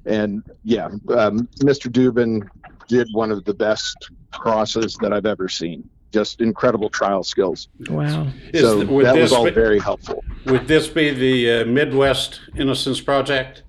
And 0.05 0.43
yeah, 0.65 0.87
um, 0.87 1.47
Mr. 1.61 1.89
Dubin 1.89 2.45
did 2.89 3.07
one 3.13 3.31
of 3.31 3.45
the 3.45 3.53
best 3.53 4.11
crosses 4.33 4.97
that 4.99 5.13
I've 5.13 5.25
ever 5.25 5.47
seen. 5.47 5.89
Just 6.11 6.41
incredible 6.41 6.89
trial 6.89 7.23
skills. 7.23 7.69
Wow. 7.89 8.27
So 8.53 8.79
th- 8.79 8.89
would 8.89 9.05
that 9.05 9.15
was 9.15 9.31
all 9.31 9.45
be- 9.45 9.51
very 9.51 9.79
helpful. 9.79 10.21
Would 10.47 10.67
this 10.67 10.89
be 10.89 11.11
the 11.11 11.61
uh, 11.61 11.65
Midwest 11.65 12.41
Innocence 12.57 12.99
Project? 12.99 13.63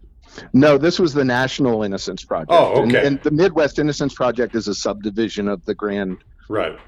No, 0.53 0.79
this 0.79 0.99
was 0.99 1.12
the 1.14 1.25
National 1.25 1.83
Innocence 1.83 2.25
Project. 2.25 2.51
Oh, 2.53 2.83
And, 2.83 2.95
okay. 2.95 3.07
and 3.07 3.23
the 3.23 3.31
Midwest 3.31 3.79
Innocence 3.79 4.14
Project 4.14 4.55
is 4.55 4.68
a 4.68 4.75
subdivision 4.75 5.49
of 5.49 5.64
the 5.64 5.75
Grand. 5.75 6.18
Right, 6.49 6.79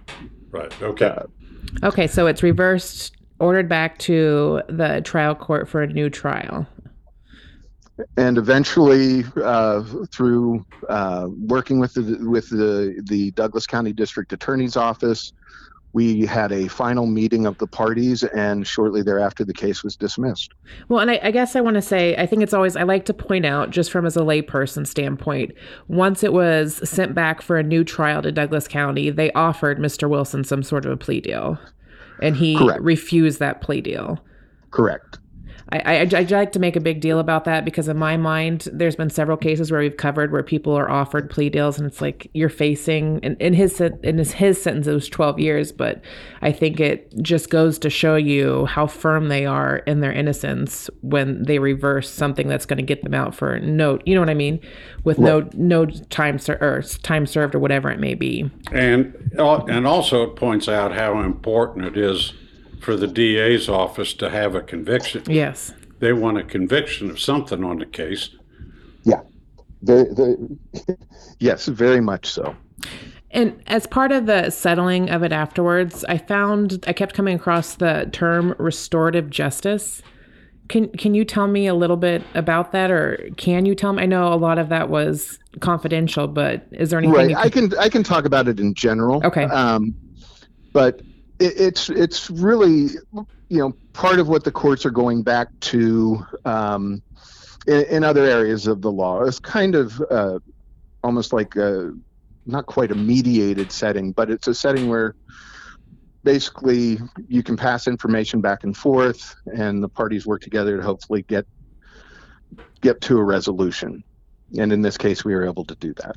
right, 0.50 0.82
okay. 0.82 1.06
Uh, 1.06 1.24
Okay, 1.82 2.06
so 2.06 2.26
it's 2.26 2.42
reversed, 2.42 3.16
ordered 3.40 3.68
back 3.68 3.98
to 4.00 4.62
the 4.68 5.00
trial 5.02 5.34
court 5.34 5.68
for 5.68 5.82
a 5.82 5.86
new 5.86 6.08
trial. 6.10 6.66
and 8.16 8.38
eventually, 8.38 9.24
uh, 9.42 9.82
through 10.12 10.64
uh, 10.88 11.28
working 11.46 11.80
with 11.80 11.94
the 11.94 12.18
with 12.28 12.48
the 12.50 13.02
the 13.08 13.30
Douglas 13.32 13.66
County 13.66 13.92
District 13.92 14.32
Attorney's 14.32 14.76
Office, 14.76 15.32
we 15.94 16.26
had 16.26 16.50
a 16.50 16.66
final 16.68 17.06
meeting 17.06 17.46
of 17.46 17.56
the 17.58 17.68
parties, 17.68 18.24
and 18.24 18.66
shortly 18.66 19.00
thereafter, 19.00 19.44
the 19.44 19.54
case 19.54 19.84
was 19.84 19.94
dismissed. 19.96 20.52
Well, 20.88 20.98
and 20.98 21.10
I, 21.10 21.20
I 21.22 21.30
guess 21.30 21.54
I 21.54 21.60
want 21.60 21.76
to 21.76 21.82
say, 21.82 22.16
I 22.16 22.26
think 22.26 22.42
it's 22.42 22.52
always, 22.52 22.76
I 22.76 22.82
like 22.82 23.04
to 23.06 23.14
point 23.14 23.46
out, 23.46 23.70
just 23.70 23.92
from 23.92 24.04
as 24.04 24.16
a 24.16 24.20
layperson 24.20 24.86
standpoint, 24.86 25.52
once 25.86 26.24
it 26.24 26.32
was 26.32 26.86
sent 26.88 27.14
back 27.14 27.40
for 27.40 27.56
a 27.58 27.62
new 27.62 27.84
trial 27.84 28.22
to 28.22 28.32
Douglas 28.32 28.66
County, 28.66 29.08
they 29.08 29.30
offered 29.32 29.78
Mr. 29.78 30.10
Wilson 30.10 30.42
some 30.42 30.64
sort 30.64 30.84
of 30.84 30.90
a 30.90 30.96
plea 30.96 31.20
deal. 31.20 31.58
And 32.20 32.36
he 32.36 32.56
Correct. 32.56 32.82
refused 32.82 33.38
that 33.38 33.60
plea 33.60 33.80
deal. 33.80 34.18
Correct. 34.72 35.18
I, 35.74 36.02
I, 36.02 36.20
I 36.20 36.22
like 36.22 36.52
to 36.52 36.60
make 36.60 36.76
a 36.76 36.80
big 36.80 37.00
deal 37.00 37.18
about 37.18 37.44
that 37.46 37.64
because 37.64 37.88
in 37.88 37.96
my 37.96 38.16
mind, 38.16 38.68
there's 38.72 38.94
been 38.94 39.10
several 39.10 39.36
cases 39.36 39.72
where 39.72 39.80
we've 39.80 39.96
covered 39.96 40.30
where 40.30 40.44
people 40.44 40.72
are 40.72 40.88
offered 40.88 41.28
plea 41.28 41.50
deals, 41.50 41.78
and 41.78 41.86
it's 41.86 42.00
like 42.00 42.30
you're 42.32 42.48
facing. 42.48 43.18
And 43.24 43.36
in 43.40 43.54
his 43.54 43.80
in 43.80 44.18
his, 44.18 44.32
his 44.32 44.62
sentence, 44.62 44.86
it 44.86 44.92
was 44.92 45.08
12 45.08 45.40
years, 45.40 45.72
but 45.72 46.00
I 46.42 46.52
think 46.52 46.78
it 46.78 47.12
just 47.20 47.50
goes 47.50 47.78
to 47.80 47.90
show 47.90 48.14
you 48.14 48.66
how 48.66 48.86
firm 48.86 49.28
they 49.28 49.46
are 49.46 49.78
in 49.78 49.98
their 49.98 50.12
innocence 50.12 50.88
when 51.00 51.42
they 51.42 51.58
reverse 51.58 52.08
something 52.08 52.46
that's 52.46 52.66
going 52.66 52.76
to 52.76 52.84
get 52.84 53.02
them 53.02 53.14
out 53.14 53.34
for 53.34 53.58
no, 53.58 53.98
you 54.04 54.14
know 54.14 54.20
what 54.20 54.30
I 54.30 54.34
mean, 54.34 54.60
with 55.02 55.18
no 55.18 55.48
no 55.54 55.86
time 55.86 56.38
ser- 56.38 56.58
or 56.60 56.82
time 57.02 57.26
served 57.26 57.54
or 57.54 57.58
whatever 57.58 57.90
it 57.90 57.98
may 57.98 58.14
be. 58.14 58.48
And, 58.70 59.32
and 59.36 59.86
also 59.86 60.22
it 60.22 60.36
points 60.36 60.68
out 60.68 60.92
how 60.92 61.20
important 61.20 61.84
it 61.84 61.96
is 61.96 62.32
for 62.84 62.96
the 62.96 63.06
DA's 63.06 63.68
office 63.68 64.12
to 64.14 64.28
have 64.28 64.54
a 64.54 64.60
conviction. 64.60 65.22
Yes. 65.26 65.72
They 66.00 66.12
want 66.12 66.38
a 66.38 66.44
conviction 66.44 67.10
of 67.10 67.18
something 67.18 67.64
on 67.64 67.78
the 67.78 67.86
case. 67.86 68.30
Yeah. 69.04 69.22
Very, 69.82 70.12
very, 70.14 70.36
yes, 71.38 71.66
very 71.66 72.00
much 72.00 72.26
so. 72.26 72.54
And 73.30 73.60
as 73.66 73.86
part 73.86 74.12
of 74.12 74.26
the 74.26 74.50
settling 74.50 75.10
of 75.10 75.22
it 75.22 75.32
afterwards, 75.32 76.04
I 76.04 76.18
found 76.18 76.84
I 76.86 76.92
kept 76.92 77.14
coming 77.14 77.34
across 77.34 77.74
the 77.74 78.08
term 78.12 78.54
restorative 78.58 79.30
justice. 79.30 80.02
Can 80.68 80.88
can 80.90 81.14
you 81.14 81.24
tell 81.24 81.48
me 81.48 81.66
a 81.66 81.74
little 81.74 81.96
bit 81.96 82.22
about 82.34 82.72
that, 82.72 82.90
or 82.90 83.28
can 83.36 83.66
you 83.66 83.74
tell 83.74 83.92
me? 83.92 84.04
I 84.04 84.06
know 84.06 84.32
a 84.32 84.36
lot 84.36 84.58
of 84.58 84.68
that 84.68 84.88
was 84.88 85.38
confidential, 85.60 86.28
but 86.28 86.66
is 86.70 86.90
there 86.90 87.00
anything? 87.00 87.14
Right. 87.14 87.30
you 87.30 87.36
I 87.36 87.50
can 87.50 87.76
I 87.76 87.88
can 87.88 88.02
talk 88.04 88.24
about 88.24 88.46
it 88.46 88.60
in 88.60 88.72
general. 88.72 89.20
Okay. 89.26 89.44
Um, 89.44 89.94
but 90.72 91.02
it, 91.38 91.60
it's 91.60 91.90
it's 91.90 92.30
really 92.30 92.88
you 93.48 93.58
know 93.58 93.72
part 93.92 94.18
of 94.18 94.28
what 94.28 94.44
the 94.44 94.52
courts 94.52 94.86
are 94.86 94.90
going 94.90 95.22
back 95.22 95.48
to 95.60 96.24
um, 96.44 97.02
in, 97.66 97.84
in 97.84 98.04
other 98.04 98.24
areas 98.24 98.66
of 98.66 98.82
the 98.82 98.90
law. 98.90 99.22
It's 99.22 99.38
kind 99.38 99.74
of 99.74 100.00
uh, 100.10 100.38
almost 101.02 101.32
like 101.32 101.56
a, 101.56 101.92
not 102.46 102.66
quite 102.66 102.90
a 102.90 102.94
mediated 102.94 103.72
setting, 103.72 104.12
but 104.12 104.30
it's 104.30 104.48
a 104.48 104.54
setting 104.54 104.88
where 104.88 105.14
basically 106.22 106.98
you 107.28 107.42
can 107.42 107.56
pass 107.56 107.86
information 107.86 108.40
back 108.40 108.64
and 108.64 108.76
forth, 108.76 109.36
and 109.46 109.82
the 109.82 109.88
parties 109.88 110.26
work 110.26 110.40
together 110.40 110.78
to 110.78 110.82
hopefully 110.82 111.22
get 111.22 111.46
get 112.80 113.00
to 113.02 113.18
a 113.18 113.24
resolution. 113.24 114.04
And 114.58 114.72
in 114.72 114.82
this 114.82 114.98
case, 114.98 115.24
we 115.24 115.34
were 115.34 115.46
able 115.46 115.64
to 115.64 115.74
do 115.74 115.94
that. 115.94 116.16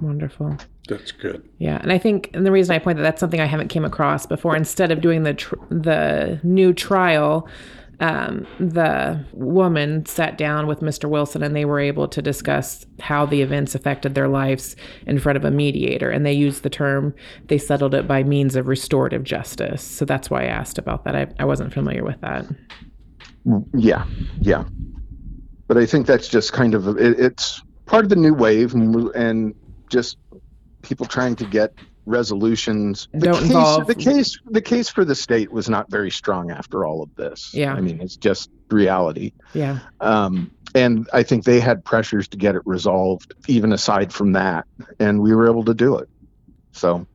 Wonderful. 0.00 0.56
That's 0.88 1.12
good. 1.12 1.48
Yeah, 1.58 1.78
and 1.82 1.92
I 1.92 1.98
think, 1.98 2.30
and 2.34 2.44
the 2.44 2.52
reason 2.52 2.74
I 2.74 2.78
point 2.78 2.96
that 2.96 3.02
that's 3.02 3.20
something 3.20 3.40
I 3.40 3.46
haven't 3.46 3.68
came 3.68 3.84
across 3.84 4.26
before. 4.26 4.56
Instead 4.56 4.90
of 4.90 5.00
doing 5.00 5.22
the 5.22 5.34
tr- 5.34 5.56
the 5.70 6.40
new 6.42 6.72
trial, 6.72 7.48
um, 8.00 8.46
the 8.58 9.22
woman 9.32 10.06
sat 10.06 10.38
down 10.38 10.66
with 10.66 10.80
Mr. 10.80 11.08
Wilson, 11.08 11.42
and 11.42 11.54
they 11.54 11.66
were 11.66 11.78
able 11.78 12.08
to 12.08 12.22
discuss 12.22 12.86
how 12.98 13.26
the 13.26 13.42
events 13.42 13.74
affected 13.74 14.14
their 14.14 14.26
lives 14.26 14.74
in 15.06 15.18
front 15.18 15.36
of 15.36 15.44
a 15.44 15.50
mediator. 15.50 16.10
And 16.10 16.24
they 16.24 16.32
used 16.32 16.62
the 16.62 16.70
term 16.70 17.14
they 17.46 17.58
settled 17.58 17.94
it 17.94 18.08
by 18.08 18.22
means 18.22 18.56
of 18.56 18.66
restorative 18.66 19.22
justice. 19.22 19.82
So 19.82 20.04
that's 20.04 20.30
why 20.30 20.44
I 20.44 20.46
asked 20.46 20.78
about 20.78 21.04
that. 21.04 21.14
I, 21.14 21.26
I 21.38 21.44
wasn't 21.44 21.74
familiar 21.74 22.02
with 22.02 22.20
that. 22.22 22.46
Yeah, 23.74 24.06
yeah. 24.40 24.64
But 25.68 25.76
I 25.76 25.86
think 25.86 26.06
that's 26.06 26.26
just 26.26 26.52
kind 26.52 26.74
of 26.74 26.88
it, 26.98 27.20
it's 27.20 27.62
part 27.86 28.04
of 28.04 28.08
the 28.08 28.16
new 28.16 28.34
wave, 28.34 28.72
and, 28.72 29.08
and 29.14 29.54
just 29.90 30.16
people 30.82 31.04
trying 31.04 31.36
to 31.36 31.44
get 31.44 31.74
resolutions. 32.06 33.08
The 33.12 33.18
Don't 33.20 33.34
case, 33.34 33.42
involve- 33.46 33.86
the 33.86 33.94
case. 33.94 34.38
The 34.46 34.62
case 34.62 34.88
for 34.88 35.04
the 35.04 35.14
state 35.14 35.52
was 35.52 35.68
not 35.68 35.90
very 35.90 36.10
strong 36.10 36.50
after 36.50 36.84
all 36.86 37.02
of 37.02 37.14
this. 37.16 37.52
Yeah. 37.52 37.74
I 37.74 37.80
mean, 37.80 38.00
it's 38.00 38.16
just 38.16 38.50
reality. 38.70 39.32
Yeah. 39.52 39.80
Um, 40.00 40.50
and 40.74 41.08
I 41.12 41.22
think 41.24 41.44
they 41.44 41.60
had 41.60 41.84
pressures 41.84 42.28
to 42.28 42.36
get 42.36 42.54
it 42.54 42.62
resolved, 42.64 43.34
even 43.48 43.72
aside 43.72 44.12
from 44.12 44.32
that, 44.32 44.66
and 45.00 45.20
we 45.20 45.34
were 45.34 45.48
able 45.50 45.64
to 45.64 45.74
do 45.74 45.98
it. 45.98 46.08
So 46.72 47.06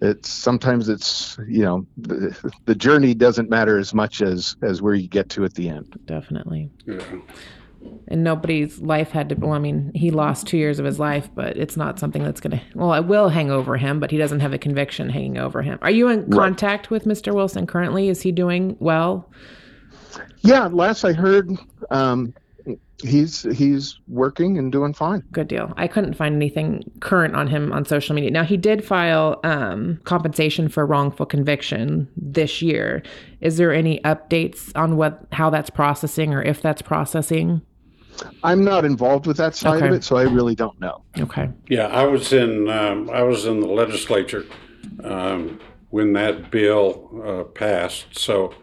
it's 0.00 0.30
sometimes 0.30 0.88
it's 0.88 1.38
you 1.46 1.62
know 1.62 1.86
the, 1.98 2.52
the 2.64 2.74
journey 2.74 3.14
doesn't 3.14 3.50
matter 3.50 3.78
as 3.78 3.92
much 3.94 4.22
as 4.22 4.56
as 4.62 4.80
where 4.82 4.94
you 4.94 5.06
get 5.08 5.28
to 5.30 5.44
at 5.44 5.54
the 5.54 5.68
end. 5.68 5.98
Definitely. 6.06 6.70
Yeah. 6.86 7.04
And 8.08 8.22
nobody's 8.22 8.80
life 8.80 9.10
had 9.10 9.30
to. 9.30 9.34
Well, 9.34 9.52
I 9.52 9.58
mean, 9.58 9.90
he 9.94 10.10
lost 10.10 10.46
two 10.46 10.58
years 10.58 10.78
of 10.78 10.84
his 10.84 10.98
life, 10.98 11.30
but 11.34 11.56
it's 11.56 11.76
not 11.76 11.98
something 11.98 12.22
that's 12.22 12.40
going 12.40 12.58
to. 12.58 12.62
Well, 12.74 12.92
it 12.94 13.06
will 13.06 13.28
hang 13.30 13.50
over 13.50 13.76
him, 13.76 13.98
but 13.98 14.10
he 14.10 14.18
doesn't 14.18 14.40
have 14.40 14.52
a 14.52 14.58
conviction 14.58 15.08
hanging 15.08 15.38
over 15.38 15.62
him. 15.62 15.78
Are 15.82 15.90
you 15.90 16.08
in 16.08 16.20
Right. 16.26 16.32
contact 16.32 16.90
with 16.90 17.04
Mr. 17.06 17.34
Wilson 17.34 17.66
currently? 17.66 18.08
Is 18.08 18.20
he 18.20 18.30
doing 18.30 18.76
well? 18.78 19.30
Yeah, 20.42 20.66
last 20.70 21.04
I 21.04 21.12
heard, 21.14 21.50
um, 21.90 22.34
he's 23.02 23.42
he's 23.56 23.98
working 24.08 24.58
and 24.58 24.70
doing 24.70 24.92
fine. 24.92 25.22
Good 25.32 25.48
deal. 25.48 25.72
I 25.76 25.88
couldn't 25.88 26.14
find 26.14 26.34
anything 26.36 26.90
current 27.00 27.34
on 27.34 27.48
him 27.48 27.72
on 27.72 27.84
social 27.84 28.14
media. 28.14 28.30
Now 28.30 28.44
he 28.44 28.56
did 28.56 28.84
file 28.84 29.40
um, 29.44 29.98
compensation 30.04 30.68
for 30.68 30.86
wrongful 30.86 31.26
conviction 31.26 32.08
this 32.16 32.62
year. 32.62 33.02
Is 33.40 33.56
there 33.56 33.72
any 33.72 34.00
updates 34.00 34.70
on 34.76 34.96
what 34.96 35.26
how 35.32 35.50
that's 35.50 35.70
processing 35.70 36.34
or 36.34 36.42
if 36.42 36.60
that's 36.62 36.82
processing? 36.82 37.62
I'm 38.42 38.64
not 38.64 38.84
involved 38.84 39.26
with 39.26 39.36
that 39.38 39.54
side 39.54 39.82
of 39.82 39.92
it, 39.92 40.04
so 40.04 40.16
I 40.16 40.22
really 40.22 40.54
don't 40.54 40.78
know. 40.80 41.02
Okay. 41.18 41.48
Yeah, 41.68 41.86
I 41.86 42.04
was 42.04 42.32
in 42.32 42.68
um, 42.68 43.10
I 43.10 43.22
was 43.22 43.44
in 43.46 43.60
the 43.60 43.66
legislature 43.66 44.44
um, 45.02 45.60
when 45.90 46.12
that 46.14 46.50
bill 46.50 47.22
uh, 47.24 47.44
passed, 47.44 48.18
so 48.18 48.54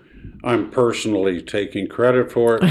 I'm 0.43 0.71
personally 0.71 1.41
taking 1.41 1.87
credit 1.87 2.31
for 2.31 2.59
it. 2.61 2.63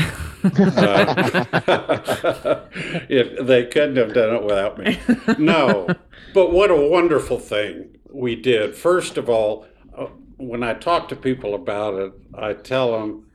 Uh, 0.43 1.45
it. 3.09 3.47
They 3.47 3.66
couldn't 3.66 3.97
have 3.97 4.14
done 4.14 4.35
it 4.37 4.43
without 4.43 4.79
me. 4.79 4.99
No, 5.38 5.88
but 6.35 6.53
what 6.53 6.71
a 6.71 6.77
wonderful 6.77 7.38
thing 7.38 7.99
we 8.12 8.37
did. 8.37 8.75
First 8.75 9.16
of 9.16 9.29
all, 9.29 9.66
uh, 9.97 10.07
when 10.37 10.62
I 10.62 10.75
talk 10.75 11.09
to 11.09 11.16
people 11.16 11.55
about 11.55 11.95
it, 11.95 12.12
I 12.35 12.55
tell 12.55 12.99
them 12.99 13.27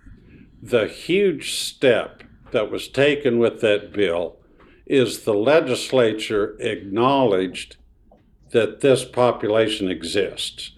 the 0.61 0.87
huge 0.87 1.53
step 1.53 2.23
that 2.55 2.71
was 2.71 2.87
taken 2.87 3.37
with 3.37 3.59
that 3.59 3.91
bill 3.91 4.37
is 4.85 5.23
the 5.23 5.33
legislature 5.33 6.55
acknowledged 6.61 7.75
that 8.51 8.79
this 8.79 9.03
population 9.03 9.91
exists. 9.91 10.71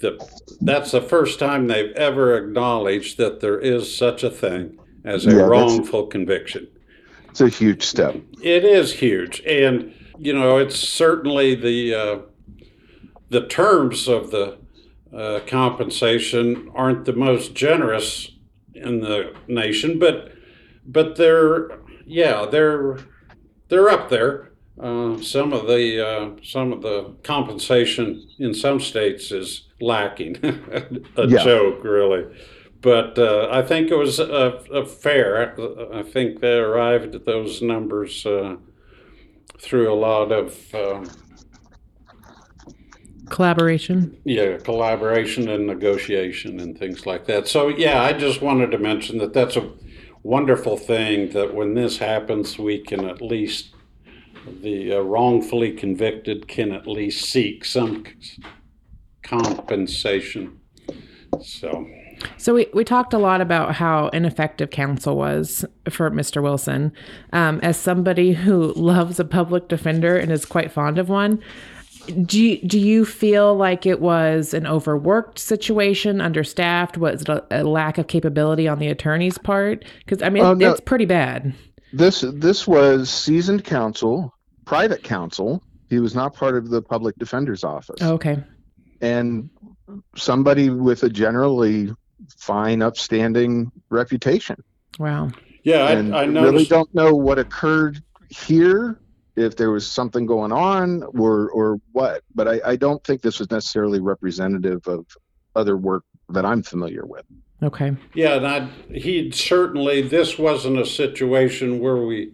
That 0.00 0.18
that's 0.60 0.90
the 0.90 1.00
first 1.00 1.38
time 1.38 1.68
they've 1.68 1.94
ever 1.94 2.36
acknowledged 2.36 3.16
that 3.18 3.40
there 3.40 3.60
is 3.60 3.96
such 3.96 4.24
a 4.24 4.28
thing 4.28 4.76
as 5.04 5.24
a 5.24 5.30
Yeah, 5.30 5.42
wrongful 5.42 6.08
conviction. 6.08 6.66
It's 7.30 7.40
a 7.40 7.48
huge 7.48 7.84
step. 7.84 8.16
It 8.42 8.64
is 8.64 8.92
huge, 8.94 9.40
and 9.46 9.94
you 10.18 10.32
know 10.32 10.58
it's 10.58 10.76
certainly 10.76 11.54
the 11.54 11.94
uh, 11.94 12.18
the 13.30 13.46
terms 13.46 14.08
of 14.08 14.32
the 14.32 14.58
uh, 15.16 15.40
compensation 15.46 16.72
aren't 16.74 17.04
the 17.04 17.12
most 17.12 17.54
generous 17.54 18.32
in 18.74 19.00
the 19.00 19.32
nation, 19.46 20.00
but 20.00 20.33
but 20.86 21.16
they're 21.16 21.68
yeah 22.06 22.46
they're 22.50 22.98
they're 23.68 23.88
up 23.88 24.08
there. 24.10 24.50
Uh, 24.80 25.16
some 25.22 25.52
of 25.52 25.66
the 25.68 26.04
uh, 26.06 26.30
some 26.42 26.72
of 26.72 26.82
the 26.82 27.14
compensation 27.22 28.28
in 28.38 28.52
some 28.52 28.80
states 28.80 29.30
is 29.30 29.68
lacking, 29.80 30.36
a 31.16 31.26
Yeah. 31.28 31.44
joke 31.44 31.84
really. 31.84 32.24
But 32.80 33.18
uh, 33.18 33.48
I 33.50 33.62
think 33.62 33.90
it 33.90 33.96
was 33.96 34.18
a, 34.18 34.60
a 34.72 34.84
fair. 34.84 35.54
I 35.94 36.02
think 36.02 36.40
they 36.40 36.56
arrived 36.58 37.14
at 37.14 37.24
those 37.24 37.62
numbers 37.62 38.26
uh, 38.26 38.56
through 39.58 39.90
a 39.90 39.94
lot 39.94 40.30
of 40.32 40.74
um, 40.74 41.06
Collaboration. 43.30 44.18
yeah 44.24 44.58
collaboration 44.58 45.48
and 45.48 45.66
negotiation 45.66 46.60
and 46.60 46.78
things 46.78 47.06
like 47.06 47.24
that. 47.26 47.48
So 47.48 47.68
yeah, 47.68 48.02
I 48.02 48.12
just 48.12 48.42
wanted 48.42 48.70
to 48.72 48.78
mention 48.78 49.16
that 49.18 49.32
that's 49.32 49.56
a 49.56 49.70
wonderful 50.24 50.76
thing 50.76 51.30
that 51.30 51.54
when 51.54 51.74
this 51.74 51.98
happens, 51.98 52.58
we 52.58 52.80
can 52.80 53.04
at 53.04 53.22
least 53.22 53.74
the 54.62 54.94
uh, 54.94 55.00
wrongfully 55.00 55.72
convicted 55.72 56.48
can 56.48 56.72
at 56.72 56.86
least 56.86 57.30
seek 57.30 57.64
some 57.64 58.04
compensation. 59.22 60.58
So. 61.40 61.86
So 62.38 62.54
we, 62.54 62.68
we 62.72 62.84
talked 62.84 63.12
a 63.12 63.18
lot 63.18 63.40
about 63.40 63.74
how 63.74 64.08
ineffective 64.08 64.70
counsel 64.70 65.16
was 65.16 65.64
for 65.90 66.10
Mr. 66.10 66.42
Wilson. 66.42 66.92
Um, 67.32 67.60
as 67.62 67.76
somebody 67.76 68.32
who 68.32 68.72
loves 68.76 69.18
a 69.18 69.24
public 69.24 69.68
defender 69.68 70.16
and 70.16 70.32
is 70.32 70.46
quite 70.46 70.70
fond 70.70 70.98
of 70.98 71.08
one, 71.08 71.42
do 72.06 72.42
you, 72.42 72.58
do 72.66 72.78
you 72.78 73.04
feel 73.04 73.54
like 73.54 73.86
it 73.86 74.00
was 74.00 74.54
an 74.54 74.66
overworked 74.66 75.38
situation, 75.38 76.20
understaffed? 76.20 76.96
Was 76.98 77.22
it 77.22 77.28
a, 77.28 77.44
a 77.50 77.62
lack 77.64 77.98
of 77.98 78.06
capability 78.06 78.68
on 78.68 78.78
the 78.78 78.88
attorney's 78.88 79.38
part? 79.38 79.84
Because 80.04 80.22
I 80.22 80.28
mean, 80.28 80.44
Oh, 80.44 80.54
no. 80.54 80.70
it's 80.70 80.80
pretty 80.80 81.04
bad. 81.06 81.54
This 81.92 82.24
this 82.34 82.66
was 82.66 83.08
seasoned 83.08 83.64
counsel, 83.64 84.34
private 84.64 85.02
counsel. 85.04 85.62
He 85.88 86.00
was 86.00 86.14
not 86.14 86.34
part 86.34 86.56
of 86.56 86.68
the 86.70 86.82
public 86.82 87.16
defender's 87.16 87.62
office, 87.62 87.98
Oh, 88.00 88.14
okay. 88.14 88.42
and 89.00 89.48
somebody 90.16 90.70
with 90.70 91.02
a 91.04 91.08
generally 91.08 91.92
fine, 92.36 92.82
upstanding 92.82 93.70
reputation. 93.90 94.56
Wow. 94.98 95.30
Yeah, 95.62 95.88
and 95.88 96.14
I, 96.14 96.22
I 96.22 96.24
really 96.24 96.64
don't 96.64 96.92
know 96.94 97.14
what 97.14 97.38
occurred 97.38 98.02
here, 98.28 99.00
if 99.36 99.56
there 99.56 99.70
was 99.70 99.86
something 99.86 100.26
going 100.26 100.52
on 100.52 101.02
or 101.18 101.50
or 101.50 101.80
what. 101.92 102.22
But 102.34 102.48
I, 102.48 102.60
I 102.64 102.76
don't 102.76 103.02
think 103.04 103.22
this 103.22 103.38
was 103.38 103.50
necessarily 103.50 104.00
representative 104.00 104.86
of 104.86 105.06
other 105.54 105.76
work 105.76 106.04
that 106.30 106.44
I'm 106.44 106.62
familiar 106.62 107.04
with. 107.04 107.24
Okay. 107.62 107.96
Yeah, 108.14 108.34
and 108.34 108.46
I, 108.46 108.68
he 108.92 109.30
certainly, 109.30 110.02
this 110.02 110.38
wasn't 110.38 110.78
a 110.78 110.86
situation 110.86 111.80
where 111.80 111.96
we 111.96 112.32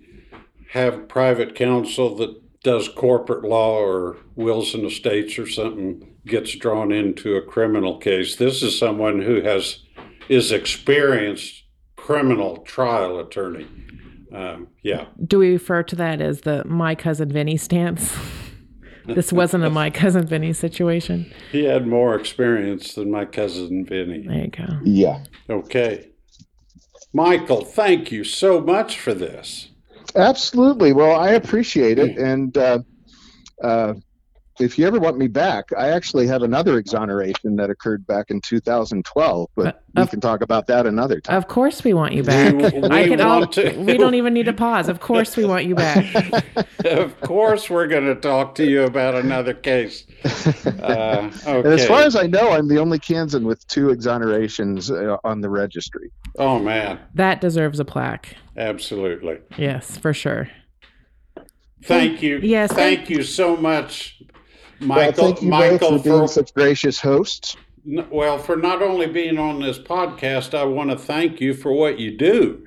have 0.71 1.09
private 1.09 1.55
counsel 1.55 2.17
that 2.17 2.37
does 2.63 2.89
corporate 2.89 3.45
law 3.45 3.79
or 3.79 4.17
wills 4.35 4.75
and 4.75 4.85
estates 4.85 5.39
or 5.39 5.47
something 5.47 6.07
gets 6.27 6.55
drawn 6.57 6.93
into 6.93 7.37
a 7.37 7.43
criminal 7.43 7.99
case. 7.99 8.37
This 8.37 8.63
is 8.63 8.79
someone 8.79 9.23
who 9.23 9.41
has 9.43 9.85
is 10.29 10.53
experienced 10.53 11.65
criminal 11.97 12.59
trial 12.59 13.19
attorney. 13.19 13.67
Um, 14.33 14.69
yeah, 14.83 15.07
Do 15.27 15.39
we 15.39 15.53
refer 15.53 15.83
to 15.85 15.97
that 15.97 16.21
as 16.21 16.43
the 16.43 16.65
my 16.65 16.95
cousin 16.95 17.31
Vinny 17.31 17.57
stance? 17.57 18.17
this 19.07 19.33
wasn't 19.33 19.65
a 19.65 19.71
my 19.71 19.91
cousin 20.03 20.27
Vinny 20.27 20.53
situation. 20.53 21.33
he 21.51 21.65
had 21.65 21.87
more 21.87 22.15
experience 22.15 22.95
than 22.95 23.11
my 23.11 23.25
cousin 23.25 23.85
Vinny. 23.87 24.25
There 24.27 24.37
you 24.45 24.49
go. 24.49 24.79
Yeah, 24.85 25.25
Okay. 25.49 26.07
Michael, 27.13 27.65
thank 27.65 28.13
you 28.13 28.23
so 28.23 28.61
much 28.61 29.01
for 29.01 29.13
this. 29.15 29.71
absolutely. 30.15 30.93
Well, 30.93 31.19
I 31.19 31.31
appreciate 31.31 31.99
it, 31.99 32.17
and 32.17 32.57
uh, 32.57 32.79
uh, 33.65 33.95
if 34.61 34.79
you 34.79 34.87
ever 34.87 34.99
want 35.01 35.17
me 35.19 35.27
back, 35.27 35.71
I 35.77 35.89
actually 35.89 36.27
have 36.27 36.43
another 36.43 36.79
exoneration 36.79 37.57
that 37.57 37.71
occurred 37.71 38.07
back 38.07 38.31
in 38.31 38.41
2012, 38.41 39.49
but 39.57 39.67
Uh, 39.67 39.73
we 39.97 40.03
of- 40.03 40.11
can 40.11 40.21
talk 40.21 40.43
about 40.43 40.67
that 40.69 40.87
another 40.87 41.21
time. 41.21 41.37
Of 41.37 41.49
course, 41.49 41.83
we 41.83 41.95
want 41.95 42.13
you 42.13 42.23
back. 42.23 42.55
We- 42.55 42.65
I 42.89 43.03
we 43.03 43.09
can. 43.09 43.21
I'll, 43.21 43.41
want 43.41 43.53
to- 43.53 43.75
we 43.79 43.97
don't 43.97 44.15
even 44.15 44.35
need 44.35 44.47
to 44.47 44.53
pause. 44.53 44.89
Of 44.89 45.01
course, 45.01 45.37
we 45.37 45.45
want 45.45 45.65
you 45.65 45.75
back. 45.75 46.05
of 46.85 47.21
course, 47.21 47.69
we're 47.71 47.87
going 47.87 48.07
to 48.07 48.15
talk 48.15 48.55
to 48.57 48.65
you 48.65 48.85
about 48.85 49.15
another 49.15 49.55
case. 49.55 50.07
Uh, 50.25 51.31
okay. 51.47 51.59
And 51.59 51.67
as 51.67 51.87
far 51.87 52.03
as 52.03 52.15
I 52.17 52.27
know, 52.27 52.51
I'm 52.51 52.69
the 52.69 52.79
only 52.79 52.99
Kansan 52.99 53.45
with 53.47 53.67
two 53.67 53.89
exonerations 53.89 54.91
uh, 54.91 55.17
on 55.25 55.41
the 55.41 55.49
registry. 55.49 56.11
oh 56.39 56.59
man, 56.59 56.99
That 57.15 57.41
deserves 57.41 57.81
a 57.81 57.85
plaque. 57.85 58.37
absolutely. 58.57 59.39
Yes, 59.57 59.97
for 59.97 60.13
sure. 60.13 60.49
Thank 61.83 62.21
you. 62.23 62.39
Yes, 62.43 62.71
Thank, 62.73 63.01
thank- 63.07 63.11
you 63.11 63.23
so 63.23 63.57
much, 63.57 64.20
Well, 64.81 64.89
Michael. 64.89 65.25
thank 65.25 65.43
you 65.43 65.49
Michael 65.49 65.91
both 65.91 66.03
for 66.05 66.09
being 66.19 66.29
such 66.29 66.55
gracious 66.55 67.01
hosts. 67.01 67.57
n- 67.87 68.07
well 68.11 68.39
for 68.39 68.57
not 68.57 68.83
only 68.83 69.07
being 69.07 69.39
on 69.39 69.61
this 69.61 69.79
podcast. 69.79 70.55
I 70.55 70.65
want 70.65 70.91
to 70.91 70.97
thank 70.97 71.41
you 71.41 71.55
for 71.55 71.73
what 71.73 71.99
you 71.99 72.17
do. 72.17 72.67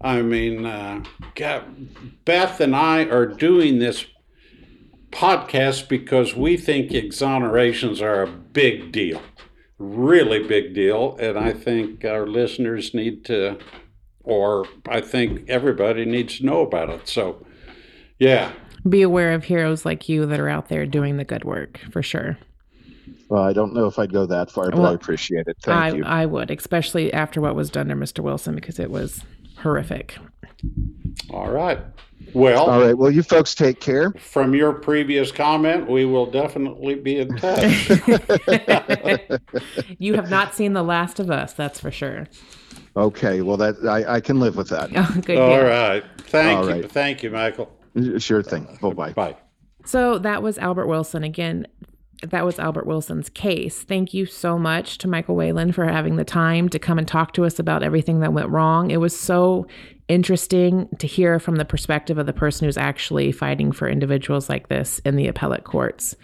I 0.00 0.22
mean, 0.22 0.64
uh, 0.64 1.02
God, 1.34 1.88
Beth 2.24 2.60
and 2.60 2.76
I 2.76 3.04
are 3.06 3.26
doing 3.26 3.78
this 3.80 4.06
podcast 5.10 5.88
because 5.88 6.36
we 6.36 6.56
think 6.56 6.92
exonerations 6.92 8.00
are 8.00 8.22
a 8.22 8.28
big 8.28 8.92
deal, 8.92 9.20
really 9.78 10.46
big 10.46 10.74
deal, 10.74 11.16
and 11.18 11.36
I 11.38 11.52
think 11.52 12.04
our 12.04 12.26
listeners 12.26 12.94
need 12.94 13.24
to, 13.24 13.58
or 14.22 14.66
I 14.88 15.00
think 15.00 15.48
everybody 15.48 16.04
needs 16.04 16.38
to 16.38 16.46
know 16.46 16.60
about 16.60 16.90
it. 16.90 17.08
So, 17.08 17.44
yeah, 18.18 18.52
be 18.88 19.02
aware 19.02 19.32
of 19.32 19.44
heroes 19.44 19.84
like 19.84 20.08
you 20.08 20.26
that 20.26 20.40
are 20.40 20.48
out 20.48 20.68
there 20.68 20.86
doing 20.86 21.16
the 21.16 21.24
good 21.24 21.44
work 21.44 21.80
for 21.90 22.02
sure. 22.02 22.38
Well, 23.28 23.42
I 23.42 23.52
don't 23.52 23.74
know 23.74 23.86
if 23.86 23.98
I'd 23.98 24.12
go 24.12 24.26
that 24.26 24.50
far, 24.50 24.70
but 24.70 24.78
Well, 24.78 24.90
I 24.92 24.94
appreciate 24.94 25.46
it. 25.46 25.56
Thank 25.62 25.94
I, 25.94 25.96
you. 25.96 26.04
I 26.04 26.26
would, 26.26 26.50
especially 26.50 27.12
after 27.12 27.40
what 27.40 27.54
was 27.54 27.70
done 27.70 27.88
to 27.88 27.94
Mr. 27.94 28.20
Wilson, 28.20 28.54
because 28.54 28.78
it 28.78 28.90
was 28.90 29.22
horrific. 29.58 30.16
All 31.30 31.50
right. 31.50 31.78
Well, 32.34 32.68
All 32.68 32.80
right. 32.80 32.96
Well, 32.96 33.10
you 33.10 33.22
folks 33.22 33.54
take 33.54 33.80
care. 33.80 34.12
from 34.12 34.54
your 34.54 34.72
previous 34.72 35.30
comment, 35.32 35.88
we 35.90 36.04
will 36.04 36.26
definitely 36.26 36.94
be 36.94 37.18
in 37.18 37.36
touch. 37.36 37.90
you 39.98 40.14
have 40.14 40.30
not 40.30 40.54
seen 40.54 40.72
The 40.72 40.82
Last 40.82 41.20
of 41.20 41.30
Us, 41.30 41.52
that's 41.52 41.80
for 41.80 41.90
sure. 41.90 42.26
Okay. 42.96 43.42
Well, 43.42 43.56
that 43.58 43.76
I, 43.86 44.16
I 44.16 44.20
can 44.20 44.40
live 44.40 44.56
with 44.56 44.68
that. 44.70 44.90
Oh, 44.96 45.20
good 45.24 45.38
All 45.38 45.56
deal. 45.56 45.64
right. 45.66 46.04
Thank 46.22 46.58
All 46.58 46.64
you. 46.66 46.82
right. 46.82 46.90
Thank 46.90 47.22
you, 47.22 47.30
Michael. 47.30 47.70
Sure 48.18 48.42
thing. 48.42 48.78
Bye 48.80 48.92
bye. 48.92 49.12
Bye. 49.12 49.36
So 49.84 50.18
that 50.18 50.42
was 50.42 50.58
Albert 50.58 50.86
Wilson 50.86 51.24
again. 51.24 51.66
That 52.22 52.44
was 52.44 52.58
Albert 52.58 52.86
Wilson's 52.86 53.28
case. 53.28 53.84
Thank 53.84 54.12
you 54.12 54.26
so 54.26 54.58
much 54.58 54.98
to 54.98 55.08
Michael 55.08 55.36
Whalen 55.36 55.70
for 55.70 55.84
having 55.86 56.16
the 56.16 56.24
time 56.24 56.68
to 56.70 56.78
come 56.78 56.98
and 56.98 57.06
talk 57.06 57.32
to 57.34 57.44
us 57.44 57.60
about 57.60 57.84
everything 57.84 58.20
that 58.20 58.32
went 58.32 58.48
wrong. 58.48 58.90
It 58.90 58.96
was 58.96 59.18
so 59.18 59.66
interesting 60.08 60.88
to 60.98 61.06
hear 61.06 61.38
from 61.38 61.56
the 61.56 61.64
perspective 61.64 62.18
of 62.18 62.26
the 62.26 62.32
person 62.32 62.64
who's 62.64 62.76
actually 62.76 63.30
fighting 63.30 63.70
for 63.70 63.88
individuals 63.88 64.48
like 64.48 64.68
this 64.68 64.98
in 65.00 65.16
the 65.16 65.28
appellate 65.28 65.64
courts. 65.64 66.16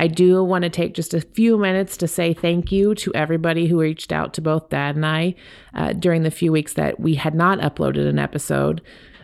I 0.00 0.06
do 0.06 0.42
want 0.42 0.62
to 0.62 0.70
take 0.70 0.94
just 0.94 1.12
a 1.12 1.20
few 1.20 1.58
minutes 1.58 1.98
to 1.98 2.08
say 2.08 2.32
thank 2.32 2.72
you 2.72 2.94
to 2.94 3.12
everybody 3.14 3.66
who 3.66 3.78
reached 3.78 4.12
out 4.12 4.32
to 4.32 4.40
both 4.40 4.70
Dad 4.70 4.96
and 4.96 5.04
I 5.04 5.34
uh, 5.74 5.92
during 5.92 6.22
the 6.22 6.30
few 6.30 6.50
weeks 6.50 6.72
that 6.72 6.98
we 6.98 7.16
had 7.16 7.34
not 7.34 7.58
uploaded 7.58 8.08
an 8.08 8.18
episode. 8.18 8.80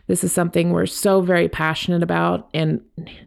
This 0.09 0.23
is 0.23 0.33
something 0.33 0.71
we're 0.71 0.87
so 0.87 1.21
very 1.21 1.49
passionate 1.49 2.03
about. 2.03 2.49
And 2.55 2.81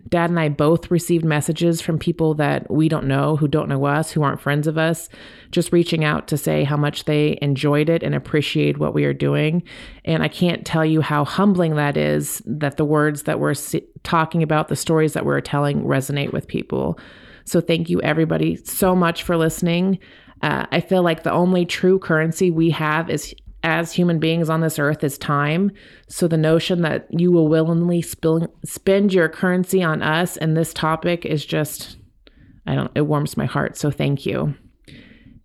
Dad 0.07 0.30
and 0.30 0.39
I 0.39 0.47
both 0.47 0.89
received 0.89 1.25
messages 1.25 1.82
from 1.82 1.99
people 1.99 2.34
that 2.36 2.71
we 2.71 2.88
don't 2.88 3.07
know, 3.07 3.36
who 3.36 3.49
don't 3.49 3.67
know 3.67 3.86
us, 3.86 4.11
who 4.11 4.23
aren't 4.23 4.39
friends 4.39 4.65
of 4.65 4.77
us, 4.77 5.09
just 5.51 5.73
reaching 5.73 6.05
out 6.05 6.27
to 6.30 6.38
say 6.38 6.63
how 6.63 6.77
much 6.77 7.03
they 7.03 7.38
enjoyed 7.41 7.89
it 7.89 8.01
and 8.01 8.15
appreciate 8.15 8.77
what 8.77 8.93
we 8.93 9.03
are 9.03 9.13
doing. 9.13 9.61
And 10.05 10.23
I 10.23 10.30
can't 10.30 10.65
tell 10.65 10.86
you 10.86 11.01
how 11.01 11.25
humbling 11.25 11.75
that 11.75 11.97
is 11.97 12.41
that 12.45 12.77
the 12.77 12.86
words 12.86 13.23
that 13.23 13.39
we're 13.39 13.55
talking 14.03 14.41
about, 14.41 14.69
the 14.69 14.75
stories 14.77 15.13
that 15.13 15.25
we're 15.25 15.41
telling, 15.41 15.84
resonate 15.84 16.32
with 16.32 16.47
people. 16.47 16.97
So 17.43 17.59
thank 17.59 17.89
you, 17.89 18.01
everybody, 18.01 18.55
so 18.63 18.95
much 18.95 19.23
for 19.23 19.36
listening. 19.36 19.99
Uh, 20.41 20.65
I 20.71 20.80
feel 20.80 21.03
like 21.03 21.23
the 21.23 21.32
only 21.32 21.65
true 21.65 21.99
currency 21.99 22.51
we 22.51 22.69
have 22.69 23.09
is 23.09 23.36
as 23.64 23.91
human 23.91 24.20
beings 24.20 24.49
on 24.49 24.62
this 24.62 24.80
earth 24.80 25.03
is 25.03 25.18
time. 25.18 25.72
So 26.07 26.28
the 26.28 26.38
notion 26.38 26.82
that 26.82 27.07
you 27.10 27.32
will 27.32 27.47
willingly 27.47 28.01
spill, 28.01 28.53
spend 28.64 29.14
your 29.14 29.28
currency 29.28 29.84
on 29.84 30.01
us 30.01 30.38
and 30.38 30.55
this 30.55 30.74
topic 30.74 31.26
is 31.26 31.45
just, 31.45 31.97
I 32.66 32.76
don't, 32.76 32.91
it 32.95 33.01
warms 33.01 33.36
my 33.36 33.45
heart. 33.45 33.78
So 33.78 33.91
thank 33.91 34.26
you. 34.26 34.55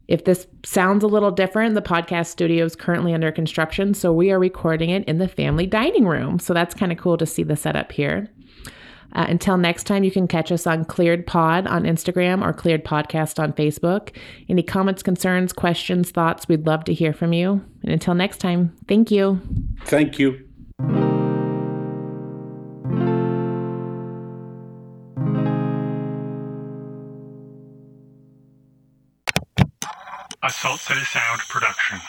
If 0.07 0.25
this 0.25 0.47
sounds 0.65 1.03
a 1.03 1.09
little 1.09 1.31
different, 1.31 1.75
the 1.75 1.83
podcast 1.83 2.27
studio 2.27 2.65
is 2.65 2.77
currently 2.77 3.15
under 3.15 3.33
construction. 3.33 3.95
So 3.95 4.12
we 4.12 4.31
are 4.31 4.39
recording 4.39 4.91
it 4.91 5.05
in 5.07 5.19
the 5.19 5.29
family 5.29 5.67
dining 5.67 6.07
room. 6.07 6.39
So 6.39 6.53
that's 6.53 6.75
kind 6.75 6.93
of 6.93 6.99
cool 6.99 7.17
to 7.17 7.27
see 7.27 7.43
the 7.43 7.57
setup 7.57 7.91
here. 7.91 8.29
Uh, 9.15 9.27
until 9.29 9.57
next 9.57 9.85
time, 9.85 10.05
you 10.05 10.11
can 10.11 10.27
catch 10.27 10.51
us 10.51 10.67
on 10.67 10.85
Cleared 10.85 11.27
Pod 11.27 11.67
on 11.67 11.85
Instagram 11.85 12.45
or 12.45 12.53
Cleared 12.53 12.85
Podcast 12.85 13.39
on 13.43 13.53
Facebook. 13.53 14.11
Any 14.49 14.62
comments, 14.62 15.03
concerns, 15.03 15.53
questions, 15.53 16.11
thoughts, 16.11 16.49
we'd 16.49 16.67
love 16.67 16.85
to 16.85 16.95
hear 16.95 17.12
from 17.12 17.33
you. 17.33 17.65
And 17.83 17.93
until 17.93 18.15
next 18.15 18.39
time, 18.39 18.75
thank 18.89 19.11
you. 19.11 19.41
Thank 19.85 20.19
you. 20.19 20.41
A 30.43 30.51
Salt 30.51 30.81
City 30.81 31.01
Sound 31.05 31.41
production. 31.49 32.01